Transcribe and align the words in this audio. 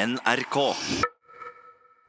NRK. 0.00 0.56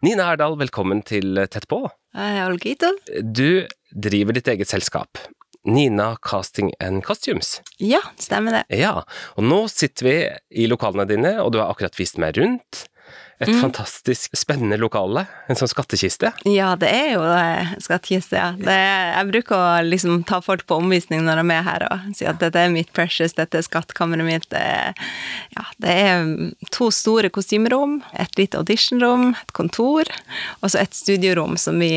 Nina 0.05 0.29
Herdal, 0.29 0.53
velkommen 0.61 1.01
til 1.03 1.35
Tett 1.51 1.65
på. 1.67 1.81
Hei, 2.15 2.37
Olgito. 2.45 2.87
Du 3.19 3.65
driver 3.91 4.37
ditt 4.37 4.47
eget 4.47 4.71
selskap. 4.71 5.19
Nina 5.67 6.13
Casting 6.23 6.71
and 6.79 7.03
Costumes. 7.03 7.57
Ja, 7.83 7.99
stemmer 8.15 8.61
det. 8.61 8.79
Ja, 8.79 9.01
og 9.35 9.43
nå 9.43 9.65
sitter 9.67 10.07
vi 10.07 10.15
i 10.63 10.69
lokalene 10.71 11.03
dine, 11.09 11.33
og 11.43 11.51
du 11.51 11.59
har 11.59 11.73
akkurat 11.73 11.99
vist 11.99 12.21
meg 12.21 12.39
rundt. 12.39 12.85
Et 13.41 13.61
fantastisk 13.61 14.35
spennende 14.37 14.77
lokale. 14.77 15.25
En 15.49 15.57
sånn 15.57 15.69
skattkiste. 15.71 16.31
Ja, 16.49 16.73
det 16.79 16.91
er 16.93 17.09
jo 17.15 17.23
det, 17.25 17.81
skattkiste, 17.85 18.37
ja. 18.37 18.49
Det 18.57 18.75
jeg 18.77 19.29
bruker 19.31 19.57
å 19.57 19.81
liksom 19.85 20.21
ta 20.29 20.41
folk 20.45 20.67
på 20.69 20.77
omvisning 20.81 21.23
når 21.25 21.41
de 21.41 21.55
er 21.55 21.65
her 21.65 21.85
og 21.89 22.11
si 22.17 22.27
at 22.29 22.41
dette 22.41 22.61
er 22.61 22.73
mitt 22.73 22.91
precious, 22.95 23.35
dette 23.37 23.59
er 23.59 23.65
skattkammeret 23.65 24.27
mitt. 24.27 24.47
Det 24.51 24.61
ja, 25.55 25.65
det 25.83 25.95
er 26.05 26.29
to 26.73 26.91
store 26.93 27.31
kostymerom, 27.33 27.99
et 28.19 28.37
lite 28.39 28.59
auditionrom, 28.61 29.31
et 29.35 29.53
kontor, 29.57 30.09
og 30.61 30.71
så 30.71 30.83
et 30.83 30.95
studiorom 30.95 31.57
som 31.59 31.79
vi 31.81 31.91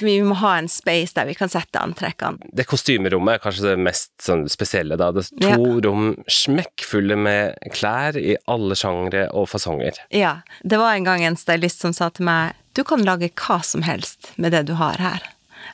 Vi 0.00 0.14
må 0.24 0.34
ha 0.40 0.54
en 0.58 0.68
space 0.70 1.12
der 1.16 1.26
vi 1.28 1.34
kan 1.36 1.50
sette 1.52 1.80
antrekkene. 1.80 2.48
Det 2.56 2.64
kostymerommet 2.68 3.36
er 3.36 3.42
kanskje 3.42 3.66
det 3.66 3.82
mest 3.84 4.12
sånn 4.24 4.46
spesielle, 4.48 4.96
da. 4.96 5.10
Det 5.12 5.26
er 5.44 5.60
to 5.60 5.80
rom 5.84 6.14
smekkfulle 6.30 7.18
med 7.20 7.70
klær 7.74 8.16
i 8.16 8.34
alle 8.50 8.76
sjangre 8.78 9.26
og 9.36 9.50
fasonger. 9.52 10.00
Ja. 10.14 10.38
Det 10.64 10.79
var 10.80 10.96
en 10.96 11.06
gang 11.06 11.24
en 11.24 11.38
stylist 11.38 11.84
som 11.84 11.94
sa 11.96 12.10
til 12.10 12.28
meg 12.28 12.56
du 12.78 12.84
kan 12.86 13.02
lage 13.02 13.32
hva 13.34 13.58
som 13.66 13.82
helst 13.82 14.30
med 14.36 14.52
det 14.54 14.62
du 14.68 14.76
har 14.78 15.00
her. 15.02 15.24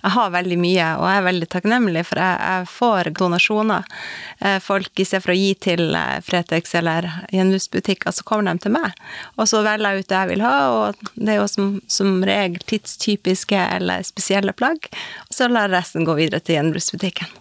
Jeg 0.02 0.12
har 0.14 0.30
veldig 0.30 0.56
mye, 0.60 0.86
og 1.00 1.04
jeg 1.08 1.18
er 1.18 1.24
veldig 1.26 1.46
takknemlig, 1.50 2.02
for 2.08 2.20
jeg, 2.20 2.38
jeg 2.42 2.68
får 2.70 3.10
donasjoner. 3.18 3.86
Eh, 4.38 4.58
Folk, 4.62 4.92
i 5.00 5.06
stedet 5.06 5.24
for 5.24 5.34
å 5.34 5.38
gi 5.38 5.52
til 5.66 5.96
eh, 5.98 6.18
Fretex 6.24 6.74
eller 6.78 7.08
gjenbruksbutikker, 7.34 8.14
så 8.14 8.26
kommer 8.26 8.50
de 8.52 8.64
til 8.64 8.74
meg. 8.76 8.94
Og 9.36 9.48
så 9.50 9.62
velger 9.66 9.96
jeg 9.96 10.04
ut 10.04 10.10
det 10.12 10.20
jeg 10.20 10.32
vil 10.32 10.44
ha, 10.46 10.54
og 10.74 11.10
det 11.14 11.34
er 11.34 11.40
jo 11.40 11.48
som, 11.50 11.72
som 11.90 12.20
regel 12.28 12.62
tidstypiske 12.70 13.66
eller 13.78 14.06
spesielle 14.06 14.54
plagg. 14.56 14.90
Og 15.28 15.38
så 15.38 15.50
lar 15.50 15.72
resten 15.74 16.06
gå 16.06 16.18
videre 16.20 16.42
til 16.44 16.60
gjenbruksbutikken. 16.60 17.32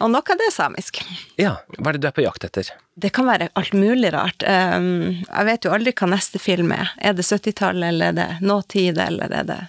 Og 0.00 0.08
noe 0.12 0.24
av 0.24 0.40
det 0.40 0.48
er 0.48 0.54
samisk. 0.54 1.02
Ja, 1.40 1.58
hva 1.78 1.90
er 1.90 1.98
det 1.98 2.04
du 2.04 2.08
er 2.08 2.16
på 2.16 2.24
jakt 2.24 2.46
etter? 2.48 2.70
Det 2.94 3.12
kan 3.16 3.28
være 3.28 3.50
alt 3.58 3.74
mulig 3.76 4.12
rart. 4.14 4.44
Um, 4.44 5.22
jeg 5.26 5.48
vet 5.48 5.66
jo 5.66 5.74
aldri 5.74 5.94
hva 5.96 6.08
neste 6.12 6.40
film 6.42 6.72
er. 6.76 6.92
Er 6.98 7.16
det 7.18 7.26
70-tallet, 7.28 7.88
eller 7.92 8.12
er 8.12 8.18
det 8.18 8.28
nåtid, 8.44 9.00
eller 9.00 9.32
er 9.32 9.48
det 9.48 9.60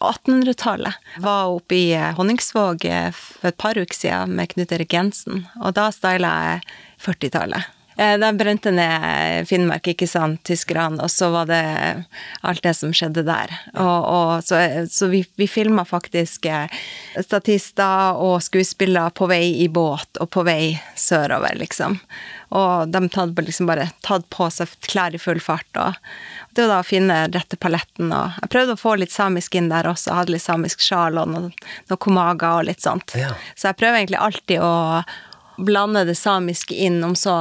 1800-tallet? 0.00 1.00
Var 1.24 1.54
oppe 1.54 1.78
i 1.78 1.86
eh, 1.96 2.12
Honningsvåg 2.18 2.84
eh, 2.84 3.08
for 3.14 3.50
et 3.50 3.58
par 3.58 3.78
uker 3.78 3.96
siden 3.96 4.36
med 4.38 4.52
Knut 4.52 4.72
Erik 4.76 4.94
Jensen, 4.94 5.46
og 5.58 5.74
da 5.78 5.88
styla 5.94 6.34
jeg 6.44 6.62
40-tallet. 7.08 7.74
Eh, 7.98 8.14
De 8.18 8.30
brente 8.38 8.70
ned 8.70 9.48
Finnmark, 9.48 9.88
ikke 9.90 10.06
sant, 10.06 10.42
tyskerne, 10.46 11.02
og 11.02 11.10
så 11.10 11.32
var 11.34 11.48
det 11.50 11.62
alt 12.46 12.62
det 12.62 12.74
som 12.78 12.94
skjedde 12.94 13.24
der. 13.26 13.52
Og, 13.74 13.98
og 14.06 14.32
så, 14.46 14.60
så 14.90 15.10
vi, 15.10 15.24
vi 15.40 15.48
filma 15.50 15.82
faktisk 15.88 16.46
eh, 16.46 16.70
statister 17.26 18.18
og 18.22 18.38
skuespillere 18.46 19.10
på 19.18 19.26
vei 19.30 19.44
i 19.64 19.68
båt 19.68 20.22
og 20.22 20.30
på 20.30 20.46
vei 20.46 20.78
sørover, 20.94 21.58
liksom. 21.58 21.98
Og 22.54 22.88
de 22.88 23.02
hadde 23.12 23.44
liksom 23.44 23.68
bare 23.68 23.90
tatt 24.06 24.24
på 24.32 24.46
seg 24.54 24.70
klær 24.86 25.12
i 25.12 25.20
full 25.20 25.40
fart. 25.42 25.68
og 25.76 25.98
det 26.54 26.64
var 26.64 26.70
da 26.72 26.78
å 26.80 26.86
finne 26.86 27.16
rette 27.34 27.58
paletten. 27.60 28.08
og 28.14 28.38
Jeg 28.42 28.50
prøvde 28.54 28.74
å 28.74 28.80
få 28.80 28.94
litt 28.98 29.12
samisk 29.12 29.54
inn 29.54 29.68
der 29.70 29.86
også. 29.86 30.14
Hadde 30.16 30.32
litt 30.34 30.42
samisk 30.42 30.80
sjal 30.82 31.20
og 31.20 31.28
noe, 31.30 31.50
noe 31.90 32.00
komaga 32.00 32.56
og 32.58 32.70
litt 32.70 32.82
sånt. 32.82 33.14
Ja. 33.14 33.34
Så 33.54 33.68
jeg 33.68 33.78
prøver 33.78 34.00
egentlig 34.00 34.22
alltid 34.24 34.64
å 34.64 34.72
blande 35.58 36.04
det 36.08 36.16
samiske 36.18 36.76
inn, 36.86 37.00
om 37.04 37.16
så 37.18 37.34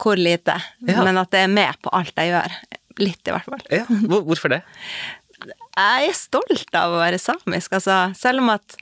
hvor 0.00 0.18
lite. 0.18 0.56
Ja. 0.88 1.04
Men 1.04 1.20
at 1.20 1.32
det 1.34 1.44
er 1.44 1.52
med 1.52 1.80
på 1.84 1.92
alt 1.96 2.16
jeg 2.16 2.32
gjør. 2.32 2.56
Litt, 3.00 3.22
i 3.24 3.34
hvert 3.34 3.48
fall. 3.48 3.62
Ja, 3.72 3.84
hvorfor 4.08 4.52
det? 4.52 4.62
Jeg 5.40 6.08
er 6.10 6.16
stolt 6.16 6.74
av 6.76 6.96
å 6.96 7.00
være 7.00 7.20
samisk, 7.20 7.76
altså. 7.78 8.10
Selv 8.18 8.42
om 8.42 8.50
at 8.52 8.76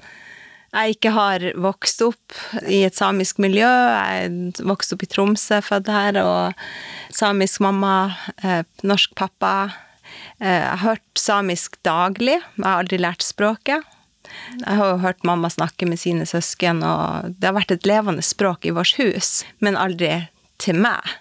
jeg 0.68 0.96
ikke 0.98 1.12
har 1.16 1.44
vokst 1.56 2.02
opp 2.04 2.34
i 2.68 2.82
et 2.84 2.96
samisk 2.96 3.38
miljø. 3.40 3.68
Jeg 3.68 4.64
vokste 4.68 4.96
opp 4.96 5.04
i 5.06 5.08
Tromsø, 5.08 5.60
født 5.64 5.88
her, 5.92 6.18
og 6.20 7.14
samisk 7.14 7.62
mamma, 7.64 8.16
eh, 8.42 8.64
norsk 8.84 9.14
pappa. 9.16 9.70
Eh, 10.40 10.60
jeg 10.60 10.68
har 10.68 10.82
hørt 10.84 11.06
samisk 11.16 11.78
daglig. 11.82 12.36
Jeg 12.36 12.66
har 12.66 12.82
aldri 12.82 13.00
lært 13.00 13.24
språket. 13.24 13.86
Jeg 14.58 14.76
har 14.80 14.92
jo 14.92 15.00
hørt 15.02 15.24
mamma 15.26 15.50
snakke 15.52 15.88
med 15.88 16.00
sine 16.00 16.26
søsken, 16.28 16.82
og 16.86 17.34
det 17.38 17.50
har 17.50 17.56
vært 17.56 17.74
et 17.74 17.88
levende 17.88 18.24
språk 18.24 18.68
i 18.68 18.74
vårt 18.74 18.96
hus, 19.00 19.42
men 19.64 19.78
aldri 19.78 20.28
til 20.62 20.78
meg. 20.82 21.16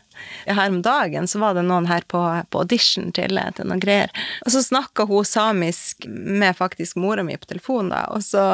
Her 0.48 0.70
om 0.72 0.80
dagen 0.82 1.28
så 1.30 1.40
var 1.40 1.54
det 1.54 1.68
noen 1.68 1.90
her 1.90 2.06
på, 2.10 2.20
på 2.50 2.62
audition 2.64 3.12
til, 3.14 3.38
til 3.56 3.68
noen 3.70 3.84
greier, 3.84 4.14
og 4.46 4.54
så 4.54 4.64
snakka 4.66 5.06
hun 5.10 5.28
samisk 5.28 6.08
med 6.08 6.58
faktisk 6.58 6.98
mora 6.98 7.26
mi 7.26 7.38
på 7.38 7.52
telefon, 7.52 7.94
da, 7.94 8.08
og 8.16 8.26
så 8.26 8.48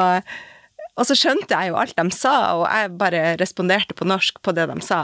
og 0.94 1.08
så 1.08 1.16
skjønte 1.18 1.50
jeg 1.50 1.72
jo 1.72 1.78
alt 1.80 1.96
de 1.98 2.04
sa, 2.14 2.34
og 2.54 2.68
jeg 2.68 2.92
bare 3.00 3.22
responderte 3.40 3.96
på 3.98 4.06
norsk 4.06 4.38
på 4.46 4.54
det 4.54 4.68
de 4.70 4.76
sa. 4.84 5.00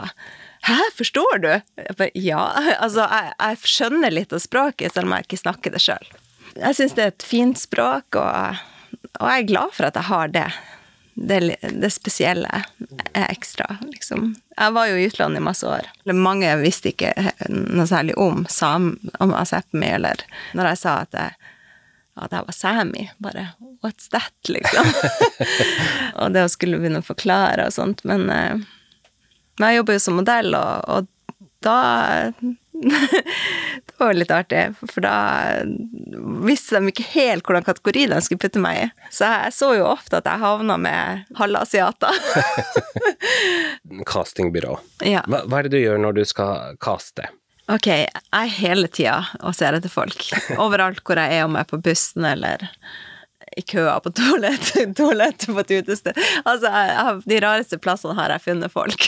Hæ, 0.63 0.77
forstår 0.95 1.41
du? 1.43 1.49
Jeg 1.51 1.97
bare, 1.99 2.11
ja. 2.15 2.43
Altså, 2.83 3.07
jeg, 3.11 3.33
jeg 3.35 3.71
skjønner 3.73 4.13
litt 4.13 4.31
av 4.31 4.43
språket, 4.43 4.93
selv 4.93 5.09
om 5.09 5.17
jeg 5.17 5.27
ikke 5.27 5.41
snakker 5.41 5.73
det 5.73 5.81
sjøl. 5.83 6.11
Jeg 6.55 6.77
syns 6.77 6.95
det 6.95 7.03
er 7.03 7.11
et 7.11 7.25
fint 7.27 7.59
språk, 7.59 8.19
og, 8.19 8.61
og 9.19 9.25
jeg 9.27 9.43
er 9.43 9.49
glad 9.49 9.73
for 9.75 9.89
at 9.89 9.97
jeg 9.99 10.09
har 10.09 10.31
det. 10.33 10.47
Det, 11.21 11.39
det 11.83 11.89
spesielle 11.91 12.61
er 13.11 13.25
ekstra, 13.27 13.67
liksom. 13.83 14.31
Jeg 14.55 14.73
var 14.73 14.87
jo 14.87 14.97
i 14.97 15.05
utlandet 15.09 15.41
i 15.41 15.45
masse 15.45 15.67
år. 15.67 15.89
Mange 16.15 16.53
visste 16.61 16.93
ikke 16.93 17.11
noe 17.51 17.85
særlig 17.89 18.15
om, 18.17 18.45
sam, 18.49 18.93
om 19.19 19.35
asepmi, 19.35 19.91
eller 19.99 20.23
når 20.57 20.71
jeg 20.71 20.81
sa 20.85 20.95
at 21.03 21.19
jeg 21.19 21.37
at 22.21 22.33
jeg 22.35 22.45
var 22.47 22.55
sami. 22.55 23.05
Bare 23.23 23.47
what's 23.81 24.09
that, 24.11 24.35
liksom? 24.47 24.87
og 26.19 26.35
det 26.35 26.45
å 26.45 26.51
skulle 26.51 26.79
begynne 26.81 27.01
å 27.01 27.07
forklare 27.07 27.69
og 27.69 27.75
sånt. 27.75 28.03
Men, 28.07 28.27
eh, 28.29 28.59
men 29.59 29.67
jeg 29.67 29.81
jobber 29.81 29.97
jo 29.97 30.03
som 30.03 30.19
modell, 30.19 30.55
og, 30.57 30.85
og 30.91 31.47
da 31.65 31.77
Det 34.01 34.05
var 34.07 34.15
litt 34.17 34.31
artig, 34.33 34.61
for 34.89 35.03
da 35.05 35.17
visste 36.41 36.79
de 36.79 36.89
ikke 36.89 37.03
helt 37.11 37.45
hvordan 37.45 37.67
kategori 37.67 38.07
de 38.09 38.17
skulle 38.25 38.41
putte 38.41 38.61
meg 38.63 38.79
i. 38.79 38.87
Så 39.13 39.27
jeg 39.29 39.53
så 39.53 39.67
jo 39.77 39.83
ofte 39.91 40.17
at 40.17 40.25
jeg 40.25 40.41
havna 40.41 40.73
med 40.81 41.27
halvasiater. 41.37 42.17
Castingbyrå. 44.09 44.79
ja. 45.05 45.21
Hva, 45.29 45.43
hva 45.45 45.59
er 45.59 45.69
det 45.69 45.75
du 45.75 45.83
gjør 45.83 46.01
når 46.01 46.17
du 46.17 46.23
skal 46.25 46.79
caste? 46.81 47.29
Ok, 47.69 47.91
jeg 47.91 48.09
er 48.41 48.51
hele 48.57 48.89
tida 48.89 49.19
og 49.45 49.53
ser 49.53 49.77
etter 49.77 49.93
folk. 49.93 50.25
Overalt 50.57 51.05
hvor 51.05 51.21
jeg 51.21 51.37
er, 51.37 51.45
om 51.45 51.59
jeg 51.59 51.67
er 51.67 51.69
på 51.69 51.81
bussen 51.85 52.25
eller 52.25 52.65
i 53.57 53.61
køa 53.61 53.99
på 53.99 54.11
toalettet 54.15 54.95
toalett 54.97 55.45
på 55.47 55.59
et 55.59 55.71
utested. 55.71 56.17
Altså, 56.43 56.71
jeg, 56.71 57.21
de 57.27 57.39
rareste 57.43 57.79
plassene 57.81 58.15
har 58.15 58.31
jeg 58.35 58.43
funnet 58.45 58.71
folk. 58.71 59.07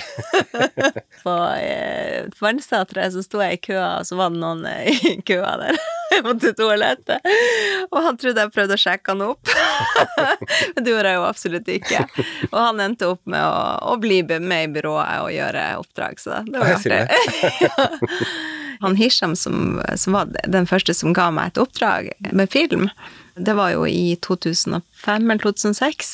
på 1.23 1.35
eh, 1.55 2.27
Vannsenteret 2.41 3.15
så 3.15 3.23
sto 3.23 3.41
jeg 3.43 3.59
i 3.59 3.61
køa, 3.69 3.99
og 4.01 4.07
så 4.07 4.17
var 4.19 4.33
det 4.33 4.41
noen 4.43 4.65
eh, 4.67 5.05
i 5.13 5.15
køa 5.25 5.55
der 5.61 5.79
på 6.25 6.35
toalettet. 6.59 7.31
Og 7.89 7.99
han 8.03 8.19
trodde 8.19 8.43
jeg 8.43 8.55
prøvde 8.55 8.77
å 8.77 8.83
sjekke 8.83 9.15
han 9.15 9.25
opp. 9.29 9.53
Men 10.75 10.83
det 10.83 10.91
gjorde 10.91 11.13
jeg 11.13 11.21
jo 11.21 11.27
absolutt 11.29 11.71
ikke. 11.77 12.03
Og 12.51 12.59
han 12.59 12.83
endte 12.83 13.13
opp 13.15 13.23
med 13.29 13.43
å, 13.47 13.93
å 13.93 13.97
bli 14.01 14.21
med 14.33 14.67
i 14.67 14.73
byrået 14.75 15.23
og 15.23 15.31
gjøre 15.33 15.69
oppdrag, 15.79 16.19
så 16.21 16.43
det 16.49 16.59
var 16.59 16.75
artig. 16.75 16.99
Han 18.83 18.97
Hisham, 18.99 19.33
som, 19.39 19.79
som 19.99 20.13
var 20.17 20.31
den 20.51 20.67
første 20.69 20.93
som 20.97 21.13
ga 21.15 21.29
meg 21.33 21.53
et 21.53 21.61
oppdrag 21.63 22.11
med 22.35 22.51
film, 22.53 22.89
det 23.39 23.55
var 23.57 23.71
jo 23.73 23.85
i 23.89 24.13
2005 24.21 24.83
eller 25.31 25.41
2006, 25.41 26.11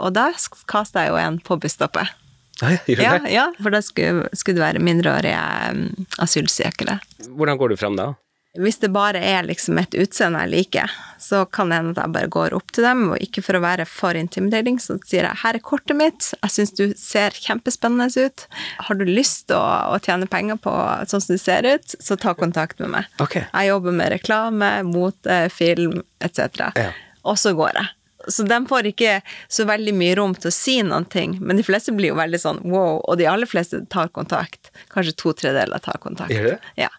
og 0.00 0.14
da 0.16 0.30
kasta 0.70 1.04
jeg 1.04 1.12
jo 1.12 1.18
en 1.20 1.40
på 1.44 1.58
busstoppet. 1.60 2.14
Ja, 2.62 2.70
gjør 2.88 3.02
Ja, 3.04 3.16
det? 3.20 3.32
ja, 3.34 3.42
for 3.60 3.74
da 3.74 3.82
skulle, 3.84 4.30
skulle 4.32 4.56
det 4.56 4.64
være 4.64 4.80
mindreårige 4.86 5.40
um, 5.74 6.06
asylsøkere. 6.24 6.94
Hvordan 7.36 7.58
går 7.60 7.74
du 7.74 7.76
fram 7.76 7.98
da? 8.00 8.14
Hvis 8.60 8.80
det 8.82 8.92
bare 8.94 9.20
er 9.20 9.46
liksom 9.46 9.78
et 9.80 9.94
utseende 9.98 10.42
jeg 10.44 10.52
liker, 10.52 10.92
så 11.22 11.44
kan 11.50 11.70
det 11.70 11.80
hende 11.80 11.94
at 11.94 12.02
jeg 12.02 12.14
bare 12.14 12.30
går 12.32 12.56
opp 12.56 12.72
til 12.74 12.86
dem, 12.86 13.02
og 13.12 13.22
ikke 13.22 13.44
for 13.44 13.58
å 13.58 13.62
være 13.64 13.86
for 13.88 14.18
intimidating, 14.18 14.78
så 14.82 14.98
sier 15.02 15.28
jeg 15.28 15.40
'her 15.42 15.58
er 15.58 15.64
kortet 15.64 15.96
mitt, 15.96 16.32
jeg 16.42 16.54
syns 16.54 16.74
du 16.76 16.94
ser 16.96 17.30
kjempespennende 17.30 18.08
ut', 18.16 18.46
har 18.88 18.94
du 18.94 19.04
lyst 19.04 19.48
til 19.48 19.56
å, 19.56 19.94
å 19.94 20.00
tjene 20.00 20.28
penger 20.28 20.56
på 20.56 20.72
sånn 21.06 21.20
som 21.20 21.34
du 21.34 21.38
ser 21.38 21.66
ut, 21.66 21.96
så 22.00 22.16
ta 22.16 22.34
kontakt 22.34 22.78
med 22.80 22.90
meg. 22.90 23.04
Okay. 23.20 23.46
Jeg 23.52 23.72
jobber 23.72 23.92
med 23.92 24.12
reklame, 24.12 24.70
mote, 24.84 25.50
film 25.50 26.02
etc. 26.20 26.72
Ja. 26.76 26.92
Og 27.24 27.38
så 27.38 27.54
går 27.56 27.74
jeg. 27.74 27.92
Så 28.26 28.42
de 28.48 28.58
får 28.68 28.88
ikke 28.90 29.20
så 29.52 29.66
veldig 29.68 29.94
mye 29.96 30.16
rom 30.18 30.34
til 30.34 30.50
å 30.50 30.54
si 30.54 30.76
noen 30.86 31.06
ting, 31.12 31.36
men 31.40 31.58
de 31.60 31.64
fleste 31.66 31.94
blir 31.96 32.12
jo 32.12 32.18
veldig 32.18 32.40
sånn 32.42 32.60
wow, 32.66 32.98
og 33.04 33.18
de 33.20 33.28
aller 33.30 33.48
fleste 33.50 33.84
tar 33.92 34.10
kontakt. 34.16 34.72
Kanskje 34.92 35.14
to 35.18 35.32
tredeler 35.36 35.82
tar 35.82 36.00
kontakt. 36.02 36.34
Gjør 36.34 36.52
det? 36.54 36.58
Ja. 36.80 36.90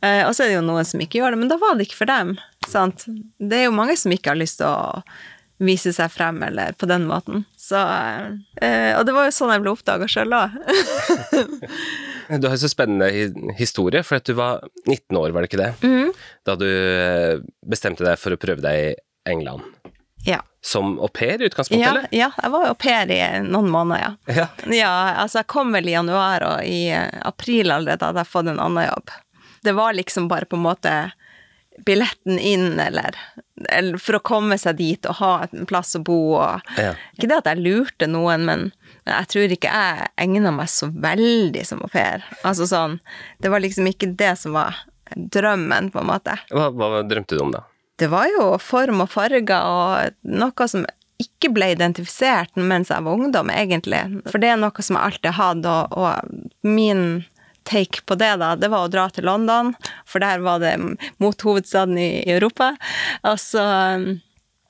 Eh, 0.00 0.22
og 0.26 0.32
så 0.34 0.44
er 0.46 0.52
det 0.52 0.58
jo 0.58 0.64
noen 0.66 0.88
som 0.88 1.02
ikke 1.04 1.20
gjør 1.20 1.34
det, 1.36 1.42
men 1.44 1.52
da 1.52 1.60
var 1.60 1.76
det 1.76 1.88
ikke 1.88 2.00
for 2.02 2.10
dem. 2.10 2.36
Sant? 2.70 3.06
Det 3.38 3.62
er 3.62 3.68
jo 3.68 3.76
mange 3.76 3.96
som 4.00 4.14
ikke 4.14 4.32
har 4.32 4.40
lyst 4.40 4.60
til 4.62 4.70
å 4.70 5.02
vise 5.64 5.92
seg 5.94 6.10
frem, 6.10 6.40
eller 6.42 6.74
på 6.76 6.88
den 6.90 7.04
måten. 7.08 7.44
Så, 7.60 7.78
eh, 7.78 8.90
og 8.98 9.04
det 9.06 9.14
var 9.14 9.28
jo 9.28 9.34
sånn 9.36 9.52
jeg 9.54 9.62
ble 9.64 9.72
oppdaga 9.72 10.08
sjøl 10.10 10.34
òg. 10.40 10.56
Du 12.40 12.48
har 12.48 12.56
en 12.56 12.60
så 12.60 12.70
spennende 12.72 13.10
historie, 13.58 14.02
for 14.04 14.18
at 14.18 14.26
du 14.28 14.34
var 14.38 14.64
19 14.88 15.16
år, 15.20 15.32
var 15.36 15.44
det 15.44 15.52
ikke 15.52 15.62
det? 15.62 15.72
Mhm. 15.84 16.12
Da 16.44 16.56
du 16.60 16.66
eh, 16.68 17.38
bestemte 17.66 18.04
deg 18.06 18.18
for 18.20 18.34
å 18.34 18.40
prøve 18.40 18.64
deg 18.64 18.80
i 18.82 18.94
England. 19.30 19.64
Ja. 20.24 20.40
Som 20.64 20.94
au 20.98 21.08
pair 21.12 21.42
i 21.42 21.46
utgangspunktet, 21.50 21.82
Ja, 21.84 21.90
eller? 21.90 22.06
ja, 22.10 22.30
jeg 22.42 22.50
var 22.54 22.68
au 22.70 22.74
pair 22.74 23.10
i 23.12 23.18
noen 23.44 23.68
måneder, 23.72 24.00
ja. 24.26 24.34
Ja. 24.34 24.46
Ja, 24.72 24.92
altså 25.24 25.42
jeg 25.42 25.46
kom 25.52 25.72
vel 25.76 25.88
i 25.90 25.92
januar, 25.96 26.42
og 26.48 26.64
i 26.64 26.86
eh, 26.88 27.10
april 27.28 27.70
allerede 27.74 28.06
hadde 28.08 28.22
jeg 28.24 28.30
fått 28.32 28.48
en 28.48 28.60
annen 28.64 28.86
jobb. 28.88 29.12
Det 29.64 29.74
var 29.76 29.92
liksom 29.96 30.28
bare 30.28 30.48
på 30.48 30.56
en 30.56 30.64
måte 30.64 30.94
billetten 31.84 32.38
inn, 32.38 32.78
eller, 32.80 33.16
eller 33.68 33.98
for 33.98 34.16
å 34.16 34.22
komme 34.24 34.56
seg 34.60 34.76
dit 34.78 35.06
og 35.10 35.16
ha 35.18 35.32
en 35.50 35.66
plass 35.66 35.96
å 35.98 36.02
bo 36.06 36.36
og 36.38 36.60
Ja. 36.78 36.94
Ikke 37.16 37.28
det 37.32 37.38
at 37.42 37.48
jeg 37.52 37.64
lurte 37.64 38.08
noen, 38.08 38.44
men 38.48 38.70
men 39.04 39.18
jeg 39.18 39.28
tror 39.34 39.52
ikke 39.52 39.68
jeg 39.68 40.06
egna 40.16 40.48
meg 40.54 40.70
så 40.72 40.86
veldig 40.88 41.66
som 41.68 41.82
au 41.84 41.90
pair. 41.92 42.22
Altså 42.40 42.64
sånn 42.64 42.94
Det 43.42 43.50
var 43.52 43.60
liksom 43.60 43.84
ikke 43.90 44.14
det 44.16 44.30
som 44.40 44.54
var 44.56 44.78
drømmen, 45.14 45.90
på 45.92 46.00
en 46.00 46.06
måte. 46.08 46.38
Hva, 46.48 46.70
hva 46.72 47.02
drømte 47.04 47.36
du 47.36 47.42
om, 47.44 47.50
da? 47.52 47.60
Det 48.00 48.10
var 48.10 48.26
jo 48.32 48.46
form 48.58 49.04
og 49.04 49.10
farger 49.12 49.54
og 49.54 50.16
noe 50.26 50.68
som 50.70 50.86
ikke 51.22 51.52
ble 51.54 51.70
identifisert 51.76 52.56
mens 52.58 52.90
jeg 52.90 53.04
var 53.06 53.20
ungdom, 53.20 53.52
egentlig. 53.54 54.02
For 54.26 54.42
det 54.42 54.50
er 54.50 54.58
noe 54.60 54.82
som 54.84 54.98
jeg 54.98 55.10
alltid 55.10 55.30
har 55.30 55.38
hatt, 55.38 55.68
og, 55.70 55.94
og 55.94 56.66
min 56.66 57.22
take 57.64 58.02
på 58.04 58.16
det, 58.20 58.34
da, 58.42 58.52
det 58.60 58.68
var 58.72 58.86
å 58.86 58.92
dra 58.92 59.06
til 59.12 59.26
London, 59.28 59.72
for 60.08 60.20
der 60.20 60.42
var 60.44 60.60
det 60.60 60.74
mot 61.22 61.46
hovedstaden 61.46 61.96
i, 62.00 62.10
Europa. 62.34 62.74
Og 63.24 63.38
så 63.40 63.64
um, 63.96 64.08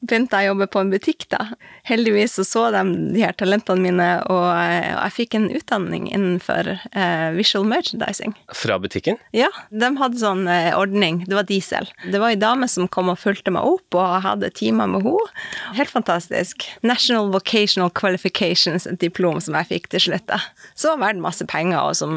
begynte 0.04 0.40
jeg 0.40 0.50
å 0.50 0.54
jobbe 0.54 0.68
på 0.70 0.82
en 0.82 0.92
butikk, 0.92 1.26
da. 1.32 1.40
Heldigvis 1.88 2.36
så, 2.38 2.44
så 2.48 2.64
de 2.74 2.82
de 3.14 3.22
her 3.22 3.34
talentene 3.36 3.82
mine, 3.82 4.08
og, 4.30 4.46
eh, 4.56 4.90
og 4.94 5.00
jeg 5.06 5.14
fikk 5.18 5.36
en 5.38 5.48
utdanning 5.54 6.06
innenfor 6.10 6.70
eh, 6.74 7.28
visual 7.36 7.66
merchandising. 7.68 8.34
Fra 8.56 8.78
butikken? 8.82 9.18
Ja, 9.36 9.50
de 9.70 9.90
hadde 10.00 10.20
sånn 10.20 10.46
eh, 10.50 10.72
ordning. 10.76 11.22
Det 11.28 11.36
var 11.36 11.48
diesel. 11.48 11.88
Det 12.04 12.20
var 12.20 12.34
ei 12.34 12.40
dame 12.40 12.68
som 12.70 12.88
kom 12.88 13.12
og 13.12 13.20
fulgte 13.20 13.52
meg 13.54 13.66
opp, 13.68 13.98
og 13.98 14.24
hadde 14.26 14.52
timer 14.56 14.90
med 14.90 15.06
henne. 15.06 15.32
Helt 15.78 15.92
fantastisk. 15.92 16.66
National 16.86 17.30
Vocational 17.34 17.92
Qualifications, 17.94 18.88
et 18.90 19.00
diplom 19.02 19.40
som 19.44 19.56
jeg 19.60 19.70
fikk 19.72 19.90
til 19.94 20.06
slutt. 20.08 20.26
da. 20.30 20.40
Så 20.78 20.94
var 20.94 21.02
verdt 21.08 21.24
masse 21.24 21.46
penger, 21.50 21.80
og 21.80 21.96
som 21.98 22.14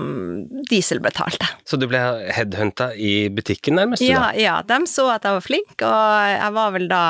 diesel 0.72 1.02
betalte. 1.04 1.50
Så 1.68 1.80
du 1.80 1.88
ble 1.90 2.02
headhunta 2.36 2.92
i 2.96 3.28
butikken, 3.34 3.78
nærmest? 3.80 4.06
Ja, 4.06 4.30
da? 4.30 4.36
ja, 4.40 4.60
de 4.68 4.84
så 4.90 5.10
at 5.14 5.28
jeg 5.28 5.40
var 5.40 5.46
flink, 5.46 5.76
og 5.82 6.32
jeg 6.34 6.54
var 6.58 6.74
vel 6.76 6.88
da 6.92 7.04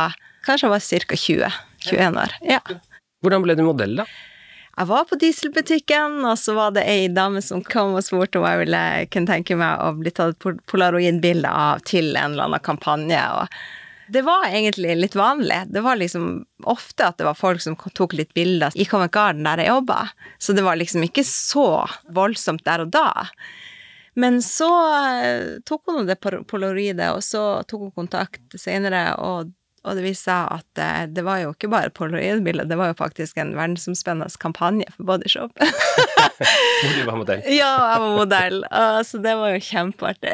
Kanskje 0.48 0.68
jeg 0.68 0.74
var 0.74 0.88
ca. 0.88 1.20
20. 1.28 1.54
21 1.92 2.20
år. 2.24 2.36
Ja. 2.48 2.62
Hvordan 3.24 3.44
ble 3.46 3.56
du 3.60 3.64
modell, 3.68 3.96
da? 4.00 4.06
Jeg 4.78 4.90
var 4.92 5.08
på 5.10 5.18
dieselbutikken, 5.18 6.20
og 6.30 6.38
så 6.38 6.54
var 6.54 6.76
det 6.76 6.84
ei 6.86 7.08
dame 7.10 7.42
som 7.42 7.64
kom 7.66 7.96
og 7.98 8.04
spurte 8.06 8.38
om 8.38 8.46
jeg 8.46 8.62
ville 8.62 8.82
kunne 9.10 9.32
tenke 9.32 9.58
meg 9.58 9.82
å 9.82 9.90
bli 9.98 10.12
tatt 10.14 10.38
pol- 10.44 10.60
polaroidbilde 10.70 11.50
av 11.50 11.82
til 11.90 12.12
en 12.14 12.36
eller 12.36 12.46
annen 12.46 12.64
kampanje. 12.64 13.24
og 13.42 13.48
det 14.08 14.22
var 14.24 14.46
egentlig 14.48 14.94
litt 14.96 15.16
vanlig. 15.20 15.66
Det 15.74 15.82
var 15.84 15.98
liksom 16.00 16.46
ofte 16.64 17.10
at 17.10 17.18
det 17.20 17.26
var 17.28 17.36
folk 17.36 17.60
som 17.60 17.76
tok 17.76 18.14
litt 18.16 18.34
bilder 18.38 18.72
i 18.80 18.86
Covent 18.88 19.12
Garden 19.12 19.44
der 19.44 19.60
jeg 19.60 19.68
jobba, 19.74 19.98
så 20.40 20.54
det 20.56 20.64
var 20.64 20.78
liksom 20.80 21.04
ikke 21.04 21.26
så 21.28 21.66
voldsomt 22.16 22.64
der 22.64 22.86
og 22.86 22.94
da. 22.96 23.26
Men 24.16 24.40
så 24.42 24.70
eh, 25.26 25.58
tok 25.68 25.92
hun 25.92 26.08
det 26.08 26.22
polaroidet, 26.22 27.10
og 27.12 27.20
så 27.26 27.64
tok 27.68 27.90
hun 27.90 27.92
kontakt 28.06 28.56
senere, 28.58 29.10
og, 29.20 29.52
og 29.86 29.98
det 29.98 30.04
viste 30.04 30.32
seg 30.32 30.50
at 30.58 30.82
eh, 30.82 31.04
det 31.14 31.24
var 31.26 31.42
jo 31.44 31.52
ikke 31.54 31.70
bare 31.72 31.94
polaroidbilder, 31.96 32.68
det 32.70 32.78
var 32.80 32.92
jo 32.92 32.98
faktisk 33.00 33.38
en 33.42 33.54
verdensomspennende 33.58 34.42
kampanje 34.42 34.88
for 34.96 35.08
Bodyshop. 35.12 35.54
Hvor 35.62 36.96
du 36.96 37.06
var 37.08 37.20
modell? 37.20 37.46
ja, 37.60 37.70
jeg 37.94 38.02
var 38.04 38.18
modell, 38.18 38.60
og, 38.66 39.00
så 39.08 39.22
det 39.24 39.38
var 39.40 39.54
jo 39.54 39.62
kjempeartig. 39.70 40.34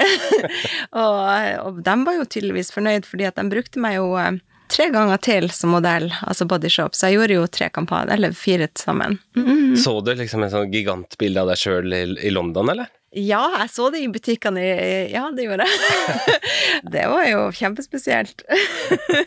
og, 1.03 1.19
og 1.67 1.83
de 1.85 1.99
var 2.07 2.17
jo 2.17 2.25
tydeligvis 2.25 2.73
fornøyd, 2.75 3.07
fordi 3.09 3.29
at 3.29 3.39
de 3.39 3.47
brukte 3.51 3.83
meg 3.83 3.99
jo 3.99 4.09
eh, 4.19 4.41
tre 4.73 4.89
ganger 4.93 5.21
til 5.21 5.49
som 5.53 5.75
modell, 5.75 6.09
altså 6.23 6.47
Bodyshop, 6.49 6.97
så 6.97 7.11
jeg 7.11 7.19
gjorde 7.19 7.37
jo 7.37 7.45
tre 7.51 7.69
kampanjer, 7.73 8.15
eller 8.17 8.35
fire 8.37 8.71
sammen. 8.79 9.19
Mm. 9.37 9.75
Så 9.79 9.99
du 10.01 10.13
liksom 10.17 10.45
en 10.45 10.53
sånn 10.53 10.73
gigantbilde 10.73 11.43
av 11.43 11.53
deg 11.53 11.61
sjøl 11.61 11.93
i, 11.93 12.03
i 12.25 12.33
London, 12.33 12.73
eller? 12.73 12.89
Ja, 13.13 13.43
jeg 13.61 13.69
så 13.69 13.89
det 13.93 14.01
i 14.01 14.09
butikkene 14.09 14.61
Ja, 15.11 15.27
det 15.35 15.45
gjorde 15.45 15.67
jeg. 15.67 16.39
det 16.95 17.03
var 17.11 17.25
jo 17.29 17.43
kjempespesielt. 17.53 18.41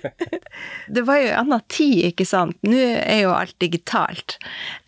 det 0.96 1.04
var 1.06 1.20
jo 1.20 1.28
en 1.30 1.38
annen 1.44 1.62
tid, 1.70 2.08
ikke 2.10 2.26
sant. 2.26 2.58
Nå 2.66 2.80
er 2.98 3.22
jo 3.22 3.34
alt 3.34 3.54
digitalt. 3.62 4.38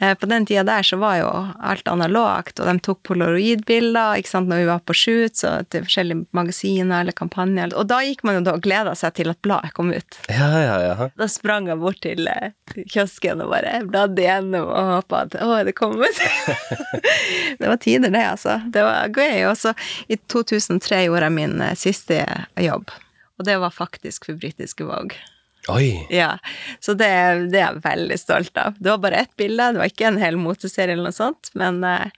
Eh, 0.03 0.15
På 0.19 0.27
den 0.31 0.47
tida 0.49 0.65
der 0.67 0.87
så 0.87 0.99
var 0.99 1.19
jo 1.21 1.29
alt 1.63 1.89
analogt, 1.91 2.59
og 2.59 2.67
de 2.67 2.75
tok 2.83 3.03
polaroidbilder 3.07 4.19
ikke 4.19 4.33
sant, 4.33 4.51
når 4.51 4.65
vi 4.65 4.69
var 4.73 4.83
på 4.89 4.97
shoots 4.97 5.47
og 5.47 5.69
til 5.73 5.87
forskjellige 5.87 6.27
magasiner 6.37 7.05
eller 7.05 7.17
kampanjer. 7.17 7.77
Og 7.79 7.87
da 7.91 8.01
gikk 8.07 8.25
man 8.27 8.41
jo 8.41 8.45
da 8.49 8.57
og 8.59 8.65
gleda 8.67 8.97
seg 8.99 9.15
til 9.21 9.31
at 9.31 9.41
bladet 9.47 9.75
kom 9.79 9.93
ut. 9.95 10.21
Ja, 10.33 10.51
ja, 10.65 10.77
ja. 10.89 11.09
Da 11.19 11.31
sprang 11.31 11.71
jeg 11.71 11.79
bort 11.83 12.03
til 12.03 12.27
eh, 12.31 12.51
kiosken 12.91 13.45
og 13.45 13.53
bare 13.55 13.79
bladde 13.87 14.25
igjennom 14.25 14.67
og 14.67 14.93
håpa 14.97 15.25
at 15.29 15.39
å, 15.45 15.53
det 15.67 15.77
kom 15.79 15.95
ut. 16.03 16.23
det 17.61 17.67
var 17.69 17.79
tider, 17.83 18.11
det, 18.11 18.27
altså. 18.35 18.59
Det 18.67 18.83
var 18.83 18.88
gøy. 19.15 19.45
Og 19.51 19.57
så 19.61 19.75
i 20.09 20.19
2003 20.31 21.05
gjorde 21.07 21.29
jeg 21.29 21.37
min 21.37 21.59
eh, 21.65 21.77
siste 21.79 22.23
jobb. 22.63 22.93
Og 23.39 23.47
det 23.47 23.59
var 23.63 23.75
faktisk 23.75 24.29
for 24.29 24.39
britiske 24.39 24.87
Vogue. 24.87 25.19
Oi. 25.69 26.07
Ja, 26.11 26.39
så 26.81 26.95
det, 26.97 27.11
det 27.53 27.61
er 27.61 27.67
jeg 27.67 27.83
veldig 27.85 28.17
stolt 28.19 28.57
av. 28.57 28.79
Det 28.79 28.89
var 28.91 29.03
bare 29.03 29.25
ett 29.25 29.35
bilde, 29.37 29.73
det 29.75 29.83
var 29.83 29.91
ikke 29.93 30.09
en 30.09 30.21
hel 30.21 30.39
moteserie 30.41 30.95
eller 30.95 31.11
noe 31.11 31.17
sånt, 31.17 31.51
men 31.59 31.83
eh, 31.85 32.09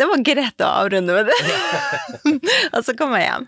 det 0.00 0.08
var 0.10 0.24
greit 0.26 0.64
å 0.64 0.70
avrunde 0.82 1.14
med 1.14 1.30
det. 1.30 1.38
og 2.74 2.82
så 2.86 2.96
kom 2.98 3.14
jeg 3.14 3.28
hjem. 3.28 3.46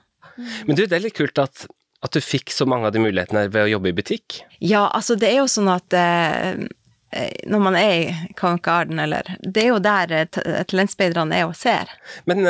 Men 0.68 0.78
du, 0.78 0.84
det 0.86 0.98
er 0.98 1.04
litt 1.08 1.18
kult 1.18 1.42
at, 1.42 1.66
at 2.06 2.14
du 2.14 2.22
fikk 2.22 2.54
så 2.54 2.68
mange 2.70 2.88
av 2.88 2.94
de 2.94 3.02
mulighetene 3.02 3.48
ved 3.50 3.66
å 3.66 3.72
jobbe 3.74 3.90
i 3.90 3.96
butikk. 3.96 4.42
Ja, 4.60 4.86
altså 4.94 5.18
det 5.18 5.32
er 5.32 5.42
jo 5.42 5.50
sånn 5.50 5.72
at 5.72 5.96
eh, 5.96 6.62
når 7.46 7.60
man 7.60 7.76
er 7.76 7.92
i 7.92 8.34
Covent 8.38 8.62
Garden, 8.64 8.98
eller 9.02 9.26
Det 9.42 9.62
er 9.64 9.68
jo 9.68 9.78
der 9.84 10.12
eh, 10.12 10.24
ta- 10.32 10.62
talentspeiderne 10.64 11.36
er 11.42 11.46
og 11.50 11.56
ser. 11.56 11.90
Men 12.24 12.42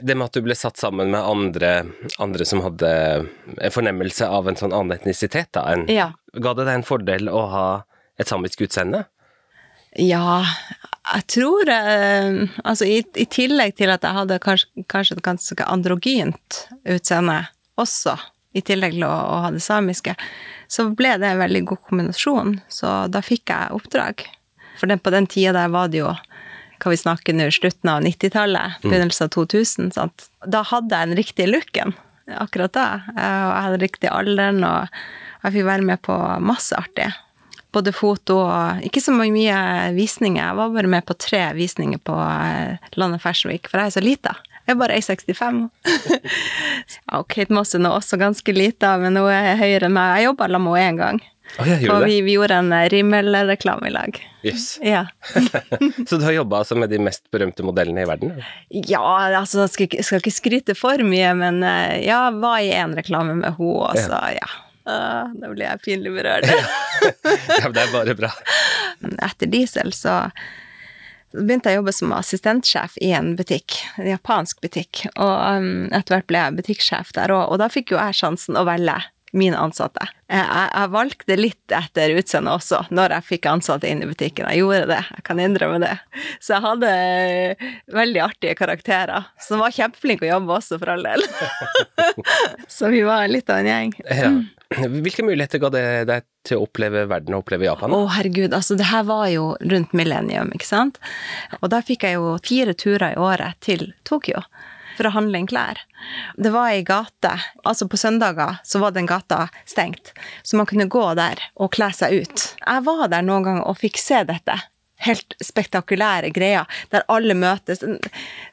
det 0.00 0.16
med 0.16 0.26
at 0.30 0.32
du 0.38 0.40
ble 0.46 0.54
satt 0.56 0.80
sammen 0.80 1.10
med 1.12 1.20
andre, 1.20 1.72
andre 2.18 2.44
som 2.48 2.62
hadde 2.64 2.90
en 3.60 3.70
fornemmelse 3.74 4.26
av 4.28 4.48
en 4.48 4.56
sånn 4.56 4.72
annen 4.72 4.96
etnisitet, 4.98 5.50
da, 5.52 5.66
en, 5.74 5.86
Ja. 5.92 6.12
ga 6.34 6.54
det 6.54 6.64
deg 6.66 6.74
en 6.80 6.86
fordel 6.88 7.28
å 7.28 7.46
ha 7.52 7.66
et 8.18 8.28
samisk 8.28 8.60
utseende? 8.66 9.04
Ja, 9.98 10.44
jeg 11.14 11.24
tror 11.34 11.68
eh, 11.68 12.44
Altså 12.62 12.86
i, 12.86 13.00
i 13.18 13.24
tillegg 13.26 13.74
til 13.80 13.90
at 13.90 14.04
jeg 14.06 14.14
hadde 14.14 14.36
kanskje, 14.38 14.84
kanskje 14.86 15.16
et 15.18 15.22
ganske 15.26 15.64
androgynt 15.66 16.60
utseende 16.86 17.40
også, 17.80 18.14
i 18.52 18.62
tillegg 18.66 18.96
til 18.96 19.04
å, 19.06 19.10
å 19.12 19.36
ha 19.44 19.50
det 19.54 19.62
samiske, 19.62 20.16
så 20.70 20.88
ble 20.96 21.16
det 21.22 21.28
en 21.32 21.42
veldig 21.42 21.62
god 21.70 21.80
kombinasjon. 21.88 22.56
Så 22.70 22.90
da 23.12 23.22
fikk 23.22 23.50
jeg 23.52 23.74
oppdrag. 23.76 24.24
For 24.80 24.90
den, 24.90 24.98
på 25.02 25.12
den 25.14 25.26
tida 25.30 25.52
der 25.54 25.72
var 25.72 25.90
det 25.92 26.00
jo 26.02 26.10
hva 26.80 26.90
vi 26.94 26.96
snakker 26.96 27.36
nå, 27.36 27.50
slutten 27.52 27.90
av 27.92 28.02
90-tallet, 28.06 28.78
begynnelsen 28.82 29.26
av 29.26 29.32
2000. 29.36 29.90
Sant? 29.92 30.28
Da 30.48 30.62
hadde 30.64 30.96
jeg 30.96 31.10
den 31.10 31.18
riktige 31.20 31.50
looken 31.50 31.92
akkurat 32.30 32.72
da. 32.72 32.84
Eh, 33.10 33.42
Og 33.44 33.50
jeg 33.50 33.64
hadde 33.66 33.82
riktig 33.82 34.10
alderen, 34.12 34.62
og 34.64 35.00
jeg 35.42 35.56
fikk 35.58 35.66
være 35.66 35.86
med 35.90 36.00
på 36.06 36.16
masse 36.46 36.76
artig. 36.78 37.10
Både 37.74 37.92
foto 37.94 38.38
og 38.42 38.80
Ikke 38.86 39.02
så 39.02 39.12
mye 39.14 39.58
visninger. 39.94 40.40
Jeg 40.42 40.56
var 40.58 40.72
bare 40.74 40.90
med 40.90 41.04
på 41.06 41.14
tre 41.18 41.42
visninger 41.54 42.00
på 42.02 42.16
Landet 42.16 42.96
London 42.98 43.20
Fashion 43.22 43.52
Week, 43.52 43.68
for 43.70 43.78
jeg 43.78 43.90
er 43.92 43.96
så 43.98 44.02
lita. 44.02 44.34
Jeg 44.70 44.76
er 44.76 44.80
bare 44.84 44.98
1,65. 45.02 45.64
ja, 46.94 47.18
og 47.18 47.26
Kate 47.32 47.54
Mossen 47.54 47.88
er 47.88 47.96
også 47.96 48.18
ganske 48.20 48.54
lita, 48.54 48.94
men 49.02 49.18
hun 49.18 49.26
er 49.34 49.58
høyere 49.58 49.88
enn 49.88 49.96
meg. 49.96 50.20
Jeg 50.20 50.28
jobba 50.30 50.46
sammen 50.46 50.70
med 50.70 50.78
henne 50.78 50.90
én 50.94 51.00
gang. 51.00 51.20
Jeg 51.50 51.66
Og 51.66 51.82
gjorde 51.82 52.06
vi, 52.06 52.16
vi 52.22 52.34
gjorde 52.36 52.58
en 52.62 52.68
eh, 52.76 52.84
Rimmel-reklame 52.92 53.88
i 53.88 53.90
lag. 53.90 54.20
Yes. 54.46 54.68
Ja. 54.86 55.00
Så 56.06 56.20
du 56.20 56.24
har 56.28 56.36
jobba 56.36 56.60
altså 56.62 56.78
med 56.78 56.92
de 56.94 57.00
mest 57.02 57.24
berømte 57.34 57.66
modellene 57.66 58.04
i 58.04 58.08
verden? 58.08 58.36
Ja, 58.70 59.02
altså, 59.40 59.64
jeg 59.66 59.74
skal, 59.74 59.98
skal 60.06 60.22
ikke 60.22 60.36
skryte 60.36 60.78
for 60.78 61.02
mye, 61.02 61.34
men 61.34 61.64
eh, 61.66 61.98
ja, 62.06 62.28
var 62.30 62.62
i 62.62 62.70
en 62.78 62.94
reklame 62.94 63.34
med 63.42 63.56
henne, 63.58 63.74
og 63.90 63.98
så, 63.98 64.22
ja. 64.38 64.50
Ah, 64.90 65.26
da 65.36 65.50
blir 65.50 65.66
jeg 65.66 65.82
pinlig 65.84 66.14
berørt. 66.14 66.46
Ja, 66.48 67.68
det 67.68 67.82
er 67.82 67.90
bare 67.92 68.14
bra. 68.18 68.30
Etter 69.26 69.50
diesel 69.50 69.92
så 69.94 70.14
begynte 71.36 71.70
jeg 71.70 71.78
å 71.78 71.82
jobbe 71.82 71.94
som 71.94 72.12
assistentsjef 72.16 72.98
i 73.04 73.12
en 73.16 73.34
butikk, 73.38 73.78
en 74.00 74.10
japansk 74.10 74.60
butikk, 74.64 75.04
og 75.14 75.34
um, 75.60 75.88
etter 75.94 76.16
hvert 76.16 76.28
ble 76.30 76.42
jeg 76.42 76.58
butikksjef 76.58 77.14
der 77.16 77.34
òg, 77.34 77.46
og 77.52 77.62
da 77.62 77.70
fikk 77.72 77.94
jo 77.94 78.00
jeg 78.00 78.18
sjansen 78.22 78.58
å 78.58 78.66
velge 78.68 78.98
mine 79.32 79.58
ansatte. 79.58 80.08
Jeg, 80.30 80.42
jeg, 80.42 80.90
valgte 80.90 81.36
litt 81.38 81.74
etter 81.74 82.14
utseendet 82.18 82.50
også, 82.56 82.80
når 82.94 83.14
jeg 83.16 83.26
fikk 83.28 83.48
ansatte 83.50 83.86
inn 83.86 84.02
i 84.02 84.08
butikken. 84.10 84.48
Jeg 84.50 84.64
gjorde 84.64 84.88
det, 84.90 85.00
jeg 85.14 85.26
kan 85.26 85.42
innrømme 85.42 85.78
det. 85.84 85.92
Så 86.42 86.56
jeg 86.56 86.64
hadde 86.66 86.90
eh, 86.90 87.68
veldig 87.94 88.24
artige 88.24 88.56
karakterer, 88.58 89.28
som 89.42 89.62
var 89.62 89.74
kjempeflinke 89.76 90.26
å 90.26 90.32
jobbe 90.32 90.56
også, 90.58 90.80
for 90.82 90.94
all 90.96 91.06
del. 91.06 91.26
Så 92.78 92.90
vi 92.90 93.04
var 93.06 93.30
litt 93.30 93.50
av 93.50 93.62
en 93.62 93.70
gjeng. 93.70 93.94
Ja. 94.10 94.32
Hvilke 95.04 95.24
muligheter 95.26 95.58
ga 95.58 95.70
det 95.74 95.86
deg 96.10 96.26
til 96.46 96.60
å 96.60 96.66
oppleve 96.68 97.06
verden 97.10 97.34
og 97.34 97.42
oppleve 97.44 97.66
Japan? 97.66 97.94
Å, 97.94 98.04
herregud, 98.14 98.54
altså 98.54 98.76
det 98.78 98.86
her 98.90 99.06
var 99.08 99.26
jo 99.32 99.52
rundt 99.58 99.94
millennium, 99.96 100.52
ikke 100.54 100.68
sant? 100.68 101.00
Og 101.58 101.72
da 101.72 101.82
fikk 101.82 102.06
jeg 102.06 102.20
jo 102.20 102.36
fire 102.46 102.76
turer 102.78 103.16
i 103.16 103.18
året 103.20 103.58
til 103.66 103.90
Tokyo 104.06 104.44
for 104.96 105.08
å 105.08 105.14
handle 105.14 105.40
inn 105.40 105.48
klær. 105.48 105.80
Det 106.36 106.52
var 106.52 106.74
ei 106.74 106.84
gate, 106.86 107.32
altså 107.64 107.88
på 107.90 107.98
søndager 107.98 108.60
så 108.66 108.82
var 108.82 108.94
den 108.94 109.08
gata 109.10 109.46
stengt, 109.68 110.12
så 110.44 110.60
man 110.60 110.68
kunne 110.70 110.90
gå 110.92 111.06
der 111.18 111.40
og 111.56 111.72
kle 111.74 111.88
seg 111.96 112.22
ut. 112.22 112.46
Jeg 112.60 112.84
var 112.86 113.08
der 113.10 113.24
noen 113.26 113.46
ganger 113.46 113.66
og 113.66 113.80
fikk 113.80 113.98
se 114.00 114.22
dette 114.28 114.58
helt 115.06 115.36
spektakulære 115.42 116.32
greier 116.34 116.80
der 116.92 117.06
alle 117.12 117.36
møtes. 117.38 117.82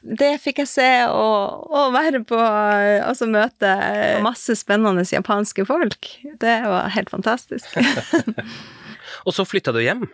Det 0.02 0.30
fikk 0.42 0.62
jeg 0.64 0.70
se 0.70 0.90
og, 1.10 1.68
og 1.68 1.92
være 1.96 2.22
på 2.28 2.38
Altså 2.38 3.28
møte 3.30 3.74
masse 4.24 4.56
spennende 4.58 5.04
japanske 5.08 5.66
folk. 5.68 6.10
Det 6.40 6.56
var 6.64 6.88
helt 6.94 7.10
fantastisk. 7.12 7.76
og 9.26 9.34
så 9.34 9.46
flytta 9.48 9.74
du 9.74 9.82
hjem? 9.82 10.08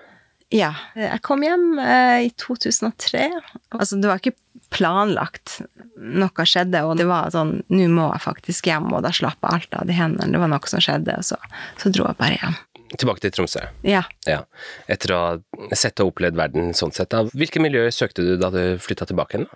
Ja. 0.54 0.72
Jeg 0.98 1.22
kom 1.26 1.42
hjem 1.44 1.78
eh, 1.82 2.26
i 2.28 2.32
2003. 2.38 3.26
Altså, 3.74 3.98
det 3.98 4.10
var 4.10 4.20
ikke 4.20 4.36
planlagt. 4.74 5.60
Noe 5.98 6.46
skjedde, 6.48 6.82
og 6.86 6.98
det 6.98 7.06
var 7.08 7.32
sånn 7.34 7.56
Nå 7.72 7.88
må 7.92 8.08
jeg 8.12 8.24
faktisk 8.24 8.68
hjem, 8.70 8.90
og 8.94 9.04
da 9.06 9.12
slapp 9.14 9.38
jeg 9.42 9.58
alt 9.58 9.80
av 9.80 9.88
de 9.90 9.96
hendene. 9.96 10.32
Det 10.34 10.42
var 10.42 10.52
noe 10.52 10.70
som 10.70 10.82
skjedde, 10.82 11.18
og 11.20 11.26
så, 11.26 11.40
så 11.80 11.92
dro 11.94 12.08
jeg 12.10 12.20
bare 12.20 12.38
hjem. 12.38 12.58
Tilbake 13.00 13.24
til 13.24 13.34
Tromsø. 13.34 13.64
Ja. 13.86 14.04
ja. 14.28 14.44
Etter 14.90 15.14
å 15.14 15.20
ha 15.34 15.76
sett 15.78 16.00
og 16.02 16.12
opplevd 16.12 16.38
verden 16.38 16.72
sånn 16.76 16.94
sett. 16.94 17.10
Da. 17.14 17.24
Hvilke 17.34 17.62
miljøer 17.62 17.94
søkte 17.94 18.22
du 18.22 18.34
da 18.40 18.52
du 18.54 18.76
flytta 18.82 19.08
tilbake 19.10 19.38
igjen? 19.38 19.48